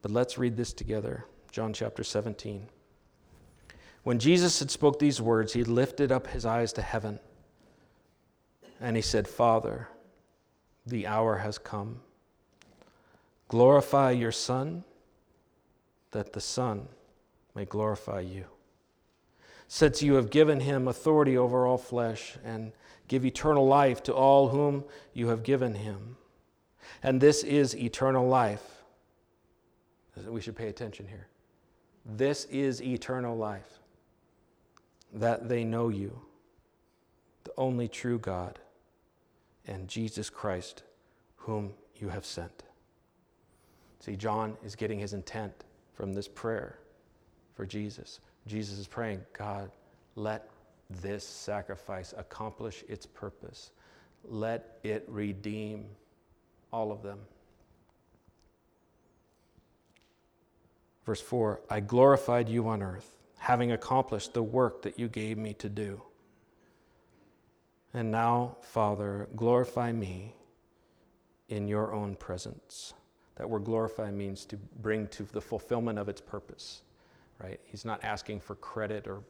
[0.00, 2.68] But let's read this together John chapter 17.
[4.06, 7.18] When Jesus had spoke these words, he lifted up his eyes to heaven
[8.80, 9.88] and he said, Father,
[10.86, 12.02] the hour has come.
[13.48, 14.84] Glorify your Son
[16.12, 16.86] that the Son
[17.56, 18.44] may glorify you.
[19.66, 22.70] Since you have given him authority over all flesh and
[23.08, 24.84] give eternal life to all whom
[25.14, 26.16] you have given him.
[27.02, 28.84] And this is eternal life.
[30.28, 31.26] We should pay attention here.
[32.08, 33.75] This is eternal life,
[35.16, 36.20] that they know you,
[37.44, 38.58] the only true God,
[39.66, 40.82] and Jesus Christ,
[41.36, 42.62] whom you have sent.
[44.00, 45.64] See, John is getting his intent
[45.94, 46.78] from this prayer
[47.54, 48.20] for Jesus.
[48.46, 49.70] Jesus is praying, God,
[50.14, 50.48] let
[50.88, 53.70] this sacrifice accomplish its purpose.
[54.24, 55.86] Let it redeem
[56.72, 57.18] all of them.
[61.04, 63.12] Verse 4 I glorified you on earth,
[63.46, 66.02] having accomplished the work that you gave me to do.
[67.94, 70.34] And now, Father, glorify me
[71.48, 72.92] in your own presence.
[73.36, 76.82] That word glorify means to bring to the fulfillment of its purpose,
[77.40, 77.60] right?
[77.66, 79.22] He's not asking for credit or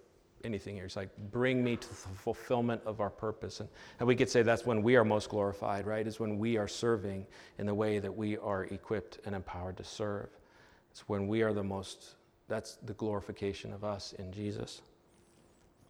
[0.45, 0.85] anything here.
[0.85, 3.61] He's like, bring me to the fulfillment of our purpose.
[3.61, 6.07] And, and we could say that's when we are most glorified, right?
[6.07, 7.27] Is when we are serving
[7.59, 10.31] in the way that we are equipped and empowered to serve.
[10.91, 12.14] It's when we are the most,
[12.49, 14.82] that's the glorification of us in Jesus.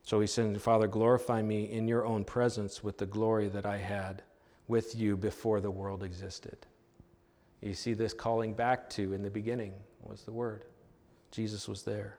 [0.03, 3.79] So he saying, Father, glorify me in your own presence with the glory that I
[3.79, 4.23] had
[4.69, 6.57] with you before the world existed.
[7.61, 10.65] You see this calling back to in the beginning was the Word.
[11.31, 12.19] Jesus was there.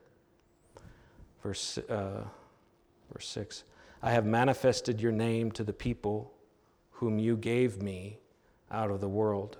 [1.41, 2.23] Verse, uh,
[3.11, 3.63] verse 6
[4.03, 6.33] I have manifested your name to the people
[6.91, 8.19] whom you gave me
[8.69, 9.57] out of the world.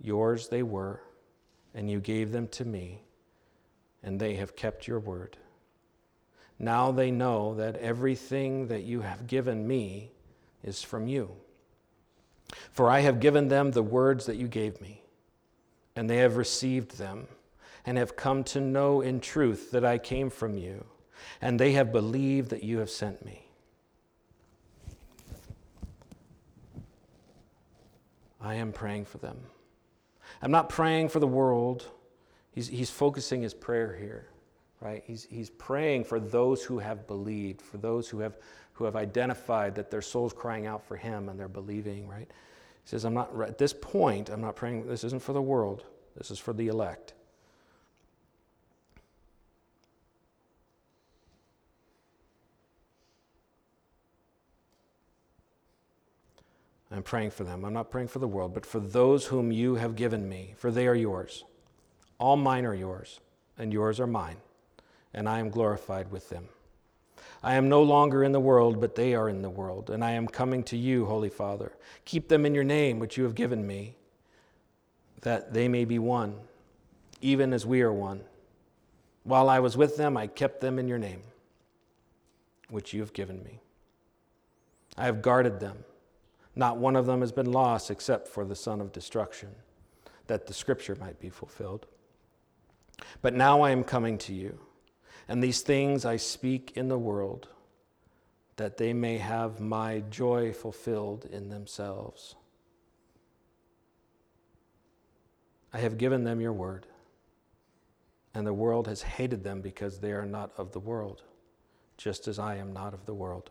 [0.00, 1.00] Yours they were,
[1.74, 3.02] and you gave them to me,
[4.02, 5.36] and they have kept your word.
[6.58, 10.12] Now they know that everything that you have given me
[10.62, 11.30] is from you.
[12.72, 15.02] For I have given them the words that you gave me,
[15.96, 17.28] and they have received them,
[17.86, 20.84] and have come to know in truth that I came from you,
[21.40, 23.46] and they have believed that you have sent me.
[28.40, 29.38] I am praying for them.
[30.42, 31.86] I'm not praying for the world.
[32.52, 34.26] He's, he's focusing his prayer here,
[34.80, 35.02] right?
[35.06, 38.36] He's, he's praying for those who have believed, for those who have
[38.80, 42.26] who have identified that their soul's crying out for him and they're believing, right?
[42.26, 45.84] He says, I'm not, at this point, I'm not praying, this isn't for the world,
[46.16, 47.12] this is for the elect.
[56.90, 57.64] I'm praying for them.
[57.64, 60.70] I'm not praying for the world, but for those whom you have given me, for
[60.70, 61.44] they are yours.
[62.18, 63.20] All mine are yours,
[63.56, 64.38] and yours are mine,
[65.14, 66.48] and I am glorified with them.
[67.42, 70.12] I am no longer in the world, but they are in the world, and I
[70.12, 71.72] am coming to you, Holy Father.
[72.04, 73.94] Keep them in your name, which you have given me,
[75.22, 76.34] that they may be one,
[77.20, 78.22] even as we are one.
[79.22, 81.22] While I was with them, I kept them in your name,
[82.68, 83.60] which you have given me.
[84.98, 85.84] I have guarded them
[86.54, 89.50] not one of them has been lost except for the son of destruction,
[90.26, 91.86] that the scripture might be fulfilled.
[93.22, 94.58] But now I am coming to you,
[95.28, 97.48] and these things I speak in the world,
[98.56, 102.34] that they may have my joy fulfilled in themselves.
[105.72, 106.86] I have given them your word,
[108.34, 111.22] and the world has hated them because they are not of the world,
[111.96, 113.50] just as I am not of the world.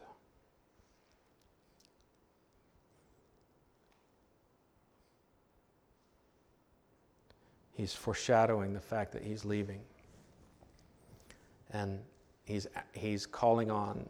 [7.73, 9.81] He's foreshadowing the fact that he's leaving.
[11.71, 11.99] And
[12.43, 14.07] he's, he's calling on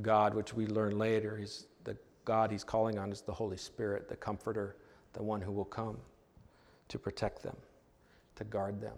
[0.00, 1.36] God, which we learn later.
[1.36, 4.76] He's, the God he's calling on is the Holy Spirit, the Comforter,
[5.12, 5.98] the one who will come
[6.88, 7.56] to protect them,
[8.36, 8.96] to guard them,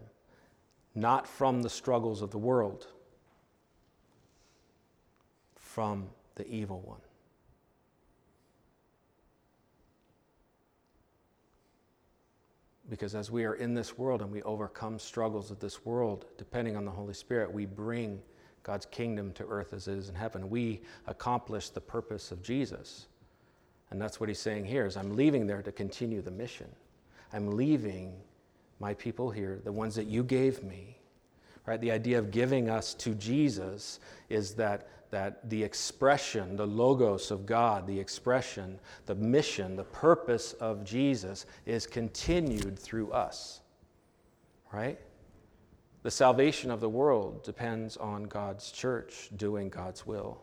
[0.94, 2.88] not from the struggles of the world,
[5.54, 7.00] from the evil one.
[12.90, 16.76] Because as we are in this world and we overcome struggles of this world, depending
[16.76, 18.20] on the Holy Spirit, we bring
[18.62, 20.50] God's kingdom to earth as it is in heaven.
[20.50, 23.06] We accomplish the purpose of Jesus.
[23.90, 26.70] And that's what he's saying here is I'm leaving there to continue the mission.
[27.32, 28.14] I'm leaving
[28.80, 30.98] my people here, the ones that you gave me.
[31.66, 31.80] Right?
[31.80, 37.46] The idea of giving us to Jesus is that that the expression, the logos of
[37.46, 43.60] God, the expression, the mission, the purpose of Jesus is continued through us.
[44.72, 44.98] Right?
[46.02, 50.42] The salvation of the world depends on God's church doing God's will.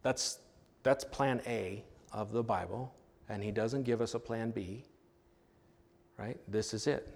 [0.00, 0.38] That's,
[0.82, 2.94] that's plan A of the Bible,
[3.28, 4.82] and He doesn't give us a plan B.
[6.16, 6.38] Right?
[6.48, 7.06] This is it.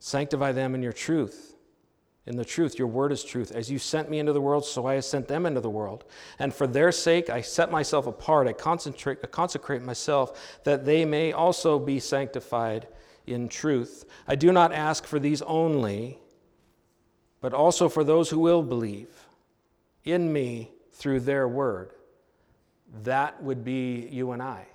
[0.00, 1.52] Sanctify them in your truth
[2.26, 2.78] in the truth.
[2.78, 3.52] Your word is truth.
[3.52, 6.04] As you sent me into the world, so I have sent them into the world.
[6.38, 8.46] And for their sake, I set myself apart.
[8.46, 12.86] I, concentrate, I consecrate myself that they may also be sanctified
[13.26, 14.04] in truth.
[14.26, 16.18] I do not ask for these only,
[17.40, 19.08] but also for those who will believe
[20.04, 21.92] in me through their word.
[23.02, 24.66] That would be you and I.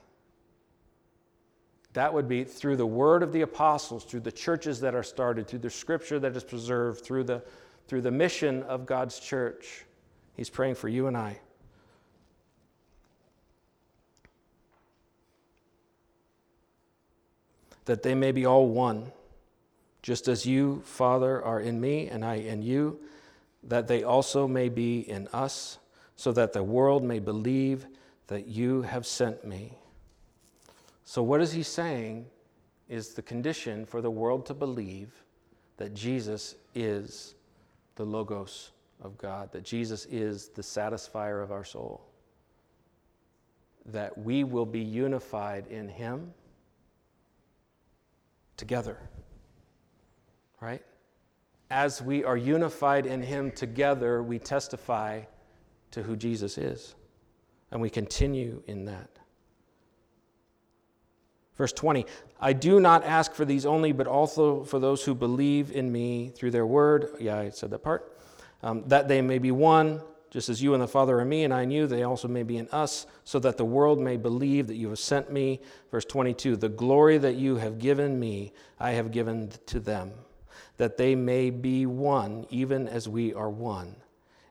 [1.97, 5.47] That would be through the word of the apostles, through the churches that are started,
[5.47, 7.43] through the scripture that is preserved, through the,
[7.87, 9.83] through the mission of God's church.
[10.35, 11.39] He's praying for you and I.
[17.85, 19.11] That they may be all one,
[20.03, 22.99] just as you, Father, are in me and I in you,
[23.63, 25.79] that they also may be in us,
[26.15, 27.87] so that the world may believe
[28.27, 29.79] that you have sent me.
[31.09, 32.25] So, what is he saying
[32.89, 35.23] is the condition for the world to believe
[35.77, 37.35] that Jesus is
[37.95, 42.01] the Logos of God, that Jesus is the satisfier of our soul,
[43.85, 46.33] that we will be unified in him
[48.57, 48.97] together,
[50.59, 50.83] right?
[51.69, 55.21] As we are unified in him together, we testify
[55.91, 56.95] to who Jesus is,
[57.71, 59.16] and we continue in that.
[61.57, 62.05] Verse 20
[62.39, 66.29] I do not ask for these only, but also for those who believe in me
[66.29, 67.09] through their word.
[67.19, 68.13] Yeah, I said that part.
[68.63, 71.53] Um, that they may be one, just as you and the Father are me, and
[71.53, 74.67] I in you, they also may be in us, so that the world may believe
[74.67, 75.61] that you have sent me.
[75.89, 80.11] Verse 22 The glory that you have given me, I have given to them,
[80.77, 83.95] that they may be one, even as we are one.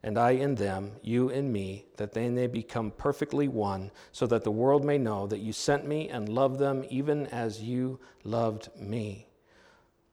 [0.03, 4.45] And I in them, you in me, that they may become perfectly one, so that
[4.45, 8.69] the world may know that you sent me and loved them even as you loved
[8.79, 9.27] me.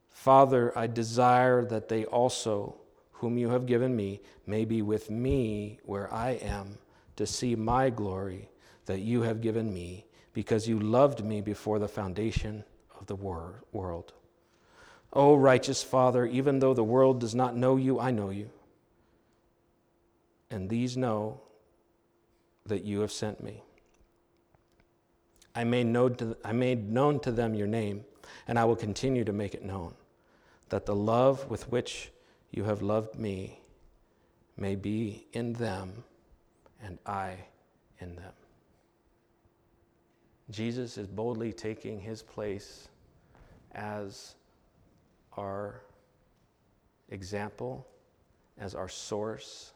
[0.08, 2.76] Father, I desire that they also,
[3.12, 6.78] whom you have given me, may be with me where I am,
[7.16, 8.48] to see my glory
[8.86, 12.64] that you have given me, because you loved me before the foundation
[12.98, 14.12] of the wor- world.
[15.12, 18.50] O righteous Father, even though the world does not know you, I know you
[20.50, 21.40] and these know
[22.66, 23.62] that you have sent me.
[25.54, 28.04] I made, known to, I made known to them your name,
[28.48, 29.94] and I will continue to make it known,
[30.70, 32.10] that the love with which
[32.50, 33.60] you have loved me
[34.56, 36.04] may be in them,
[36.82, 37.36] and I
[38.00, 38.32] in them.
[40.50, 42.88] Jesus is boldly taking his place
[43.74, 44.34] as
[45.36, 45.80] our
[47.10, 47.86] example,
[48.58, 49.72] as our source,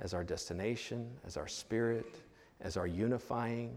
[0.00, 2.16] as our destination, as our spirit,
[2.60, 3.76] as our unifying.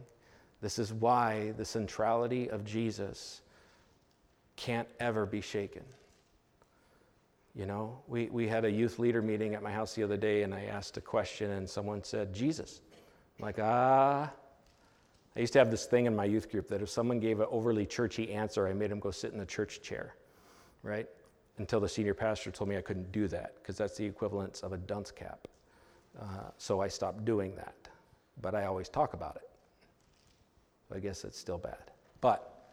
[0.61, 3.41] This is why the centrality of Jesus
[4.55, 5.83] can't ever be shaken.
[7.55, 10.43] You know, we, we had a youth leader meeting at my house the other day,
[10.43, 12.81] and I asked a question, and someone said, Jesus.
[13.39, 14.31] I'm like, ah.
[15.35, 17.47] I used to have this thing in my youth group that if someone gave an
[17.51, 20.15] overly churchy answer, I made them go sit in the church chair,
[20.81, 21.07] right?
[21.57, 24.73] Until the senior pastor told me I couldn't do that, because that's the equivalence of
[24.73, 25.47] a dunce cap.
[26.19, 26.25] Uh,
[26.57, 27.75] so I stopped doing that.
[28.41, 29.49] But I always talk about it.
[30.95, 31.91] I guess it's still bad.
[32.21, 32.71] But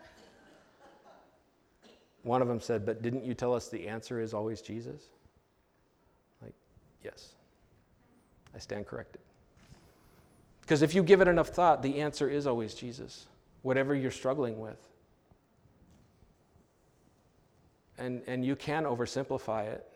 [2.22, 5.02] one of them said, But didn't you tell us the answer is always Jesus?
[6.42, 6.54] Like,
[7.02, 7.30] yes.
[8.54, 9.20] I stand corrected.
[10.60, 13.26] Because if you give it enough thought, the answer is always Jesus,
[13.62, 14.78] whatever you're struggling with.
[17.98, 19.86] And, and you can oversimplify it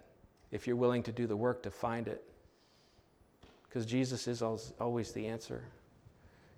[0.51, 2.23] if you're willing to do the work to find it
[3.69, 5.63] because Jesus is always the answer.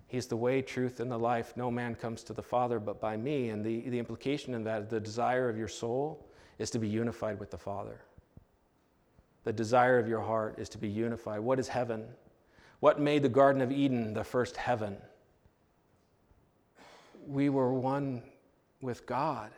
[0.07, 1.53] He's the way, truth, and the life.
[1.55, 3.49] No man comes to the Father but by me.
[3.49, 6.25] And the, the implication in that, the desire of your soul
[6.57, 8.01] is to be unified with the Father.
[9.43, 11.39] The desire of your heart is to be unified.
[11.39, 12.05] What is heaven?
[12.79, 14.97] What made the Garden of Eden the first heaven?
[17.27, 18.21] We were one
[18.81, 19.51] with God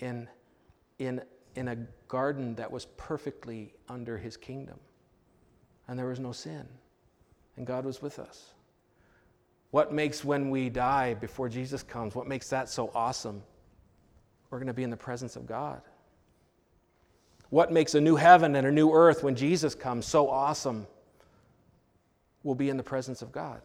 [0.00, 0.28] in,
[0.98, 1.22] in,
[1.54, 1.76] in a
[2.08, 4.78] garden that was perfectly under his kingdom,
[5.88, 6.66] and there was no sin
[7.56, 8.50] and God was with us.
[9.70, 13.42] What makes when we die before Jesus comes, what makes that so awesome?
[14.50, 15.82] We're going to be in the presence of God.
[17.50, 20.86] What makes a new heaven and a new earth when Jesus comes so awesome?
[22.42, 23.60] We'll be in the presence of God.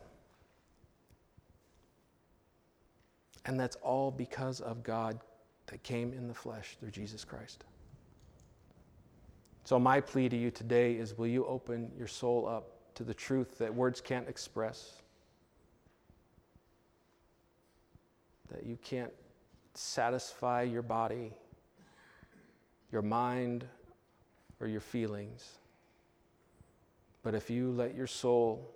[3.45, 5.19] And that's all because of God
[5.67, 7.63] that came in the flesh through Jesus Christ.
[9.63, 13.13] So, my plea to you today is will you open your soul up to the
[13.13, 15.01] truth that words can't express,
[18.51, 19.13] that you can't
[19.73, 21.31] satisfy your body,
[22.91, 23.65] your mind,
[24.59, 25.59] or your feelings.
[27.23, 28.69] But if you let your soul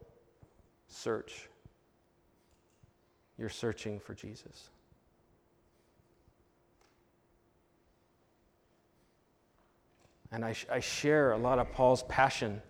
[0.88, 1.50] search,
[3.38, 4.70] you're searching for Jesus.
[10.32, 12.62] And I, sh- I share a lot of Paul's passion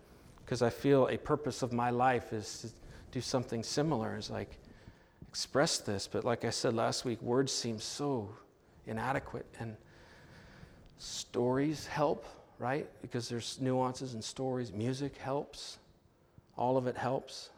[0.46, 2.68] because I feel a purpose of my life is to
[3.10, 4.58] do something similar, is like
[5.28, 6.06] express this.
[6.06, 8.30] But like I said last week, words seem so
[8.86, 9.76] inadequate, and
[10.98, 12.26] stories help,
[12.60, 12.88] right?
[13.02, 14.72] Because there's nuances in stories.
[14.72, 15.78] Music helps,
[16.56, 17.50] all of it helps.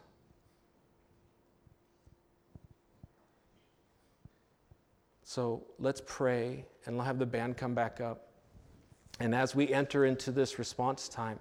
[5.23, 8.29] So let's pray and I'll have the band come back up.
[9.19, 11.39] And as we enter into this response time,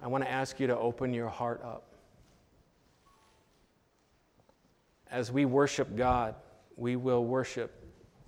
[0.00, 1.84] I want to ask you to open your heart up.
[5.10, 6.34] As we worship God,
[6.76, 7.84] we will worship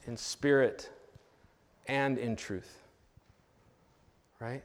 [0.06, 0.90] in spirit
[1.86, 2.82] and in truth.
[4.40, 4.62] Right?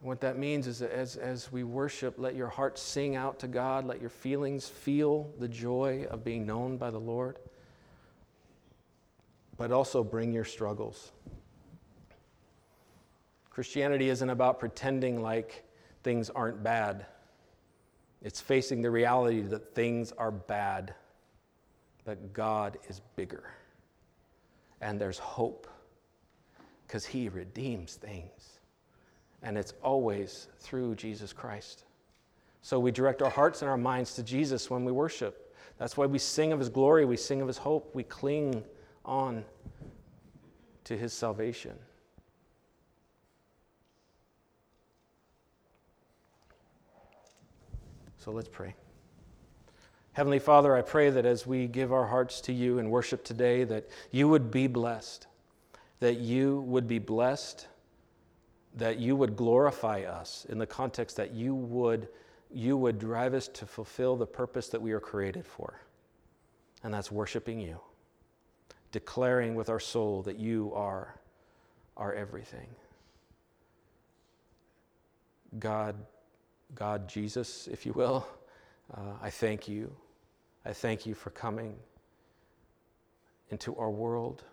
[0.00, 3.38] And what that means is that as, as we worship, let your heart sing out
[3.40, 7.38] to God, let your feelings feel the joy of being known by the Lord,
[9.56, 11.12] but also bring your struggles.
[13.60, 15.64] Christianity isn't about pretending like
[16.02, 17.04] things aren't bad.
[18.22, 20.94] It's facing the reality that things are bad,
[22.06, 23.52] but God is bigger.
[24.80, 25.68] And there's hope
[26.86, 28.60] because He redeems things.
[29.42, 31.84] And it's always through Jesus Christ.
[32.62, 35.54] So we direct our hearts and our minds to Jesus when we worship.
[35.76, 38.64] That's why we sing of His glory, we sing of His hope, we cling
[39.04, 39.44] on
[40.84, 41.78] to His salvation.
[48.20, 48.74] So let's pray.
[50.12, 53.64] Heavenly Father, I pray that as we give our hearts to you and worship today,
[53.64, 55.26] that you would be blessed,
[56.00, 57.66] that you would be blessed,
[58.76, 62.08] that you would glorify us in the context that you would,
[62.52, 65.80] you would drive us to fulfill the purpose that we are created for.
[66.82, 67.80] And that's worshiping you,
[68.92, 71.18] declaring with our soul that you are
[71.96, 72.68] our everything.
[75.58, 75.96] God,
[76.74, 78.26] God Jesus, if you will,
[78.94, 79.94] uh, I thank you.
[80.64, 81.76] I thank you for coming
[83.50, 84.44] into our world.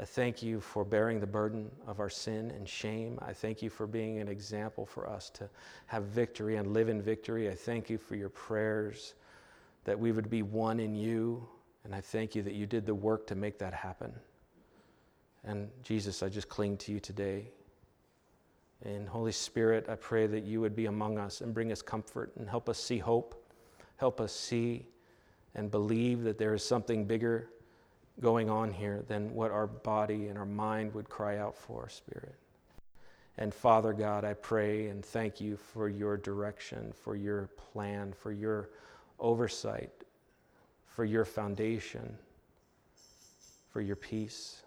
[0.00, 3.18] I thank you for bearing the burden of our sin and shame.
[3.20, 5.48] I thank you for being an example for us to
[5.86, 7.48] have victory and live in victory.
[7.48, 9.14] I thank you for your prayers
[9.84, 11.48] that we would be one in you.
[11.84, 14.12] And I thank you that you did the work to make that happen.
[15.44, 17.50] And Jesus, I just cling to you today.
[18.84, 22.32] And Holy Spirit, I pray that you would be among us and bring us comfort
[22.36, 23.34] and help us see hope,
[23.96, 24.86] help us see
[25.54, 27.48] and believe that there is something bigger
[28.20, 32.34] going on here than what our body and our mind would cry out for, Spirit.
[33.36, 38.32] And Father God, I pray and thank you for your direction, for your plan, for
[38.32, 38.70] your
[39.20, 39.92] oversight,
[40.86, 42.16] for your foundation,
[43.70, 44.62] for your peace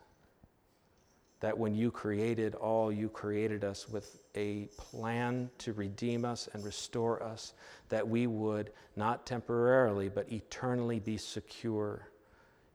[1.41, 6.63] that when you created all, you created us with a plan to redeem us and
[6.63, 7.53] restore us,
[7.89, 12.07] that we would not temporarily, but eternally be secure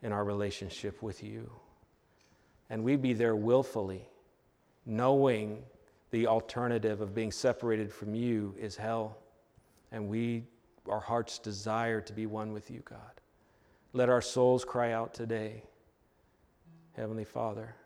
[0.03, 1.51] in our relationship with you.
[2.69, 4.09] And we'd be there willfully,
[4.85, 5.63] knowing
[6.11, 9.17] the alternative of being separated from you is hell.
[9.93, 10.43] And we,
[10.89, 12.99] our hearts desire to be one with you, God.
[13.93, 15.63] Let our souls cry out today,
[16.97, 17.77] Heavenly Father.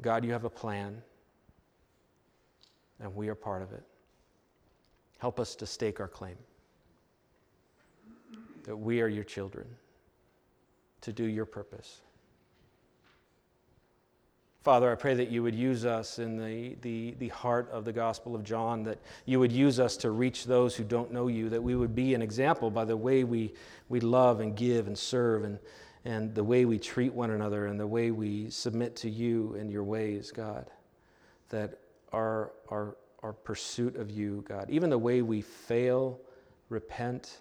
[0.00, 1.02] God, you have a plan,
[3.00, 3.82] and we are part of it.
[5.18, 6.36] Help us to stake our claim
[8.64, 9.66] that we are your children
[11.00, 12.00] to do your purpose.
[14.62, 17.92] Father, I pray that you would use us in the, the, the heart of the
[17.92, 21.48] Gospel of John, that you would use us to reach those who don't know you,
[21.48, 23.54] that we would be an example by the way we,
[23.88, 25.58] we love and give and serve and,
[26.04, 29.70] and the way we treat one another and the way we submit to you and
[29.70, 30.70] your ways, God.
[31.50, 31.78] That
[32.12, 36.20] our, our, our pursuit of you, God, even the way we fail,
[36.68, 37.40] repent,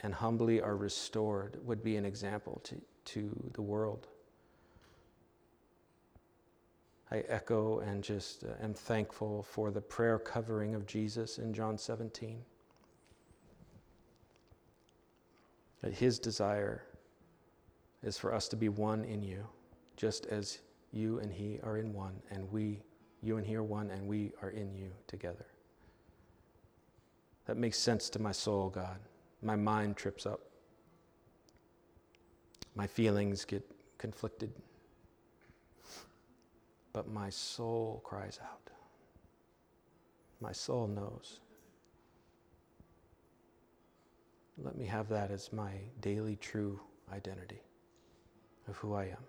[0.00, 4.08] and humbly are restored would be an example to, to the world.
[7.10, 11.76] I echo and just uh, am thankful for the prayer covering of Jesus in John
[11.76, 12.42] 17.
[15.82, 16.84] That his desire
[18.02, 19.46] is for us to be one in you,
[19.96, 20.58] just as
[20.92, 22.80] you and He are in one, and we,
[23.22, 25.46] you and He are one, and we are in you together.
[27.46, 28.98] That makes sense to my soul, God.
[29.42, 30.40] My mind trips up.
[32.74, 34.52] My feelings get conflicted.
[36.92, 38.70] But my soul cries out.
[40.40, 41.40] My soul knows.
[44.58, 46.78] Let me have that as my daily true
[47.12, 47.60] identity
[48.72, 49.24] of who I am.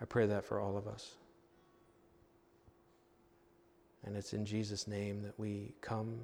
[0.00, 1.12] I pray that for all of us.
[4.04, 6.18] And it's in Jesus' name that we come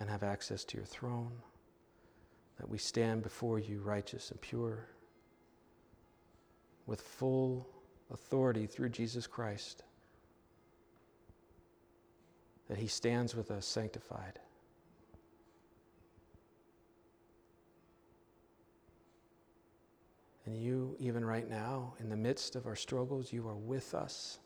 [0.00, 1.30] and have access to your throne,
[2.58, 4.86] that we stand before you righteous and pure,
[6.86, 7.68] with full
[8.10, 9.82] authority through Jesus Christ,
[12.68, 14.38] that he stands with us sanctified.
[20.46, 24.38] And you, even right now, in the midst of our struggles, you are with us.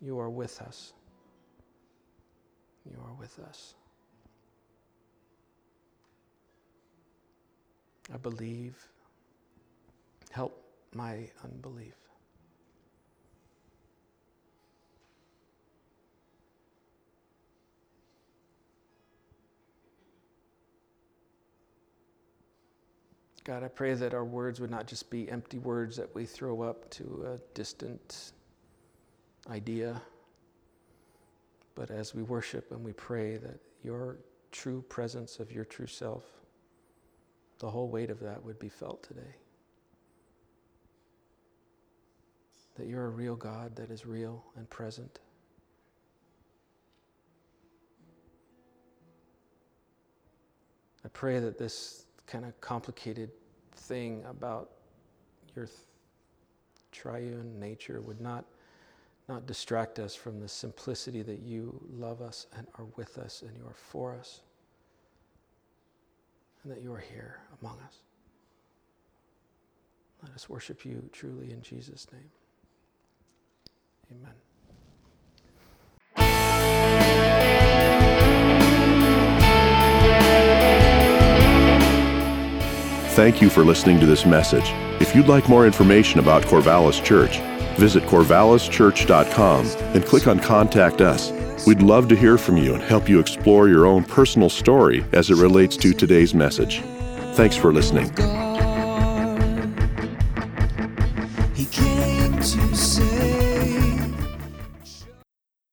[0.00, 0.92] You are with us.
[2.84, 3.74] You are with us.
[8.12, 8.76] I believe.
[10.30, 10.62] Help
[10.92, 12.03] my unbelief.
[23.44, 26.62] God, I pray that our words would not just be empty words that we throw
[26.62, 28.32] up to a distant
[29.50, 30.00] idea,
[31.74, 34.16] but as we worship and we pray that your
[34.50, 36.24] true presence of your true self,
[37.58, 39.34] the whole weight of that would be felt today.
[42.76, 45.20] That you're a real God that is real and present.
[51.04, 53.30] I pray that this kind of complicated
[53.76, 54.70] thing about
[55.54, 55.78] your th-
[56.92, 58.44] triune nature would not
[59.28, 63.56] not distract us from the simplicity that you love us and are with us and
[63.56, 64.42] you are for us
[66.62, 68.00] and that you are here among us.
[70.22, 72.30] Let us worship you truly in Jesus' name.
[74.10, 74.43] Amen.
[83.14, 84.64] Thank you for listening to this message.
[85.00, 87.38] If you'd like more information about Corvallis Church,
[87.78, 91.30] visit corvallischurch.com and click on Contact Us.
[91.64, 95.30] We'd love to hear from you and help you explore your own personal story as
[95.30, 96.80] it relates to today's message.
[97.34, 98.33] Thanks for listening.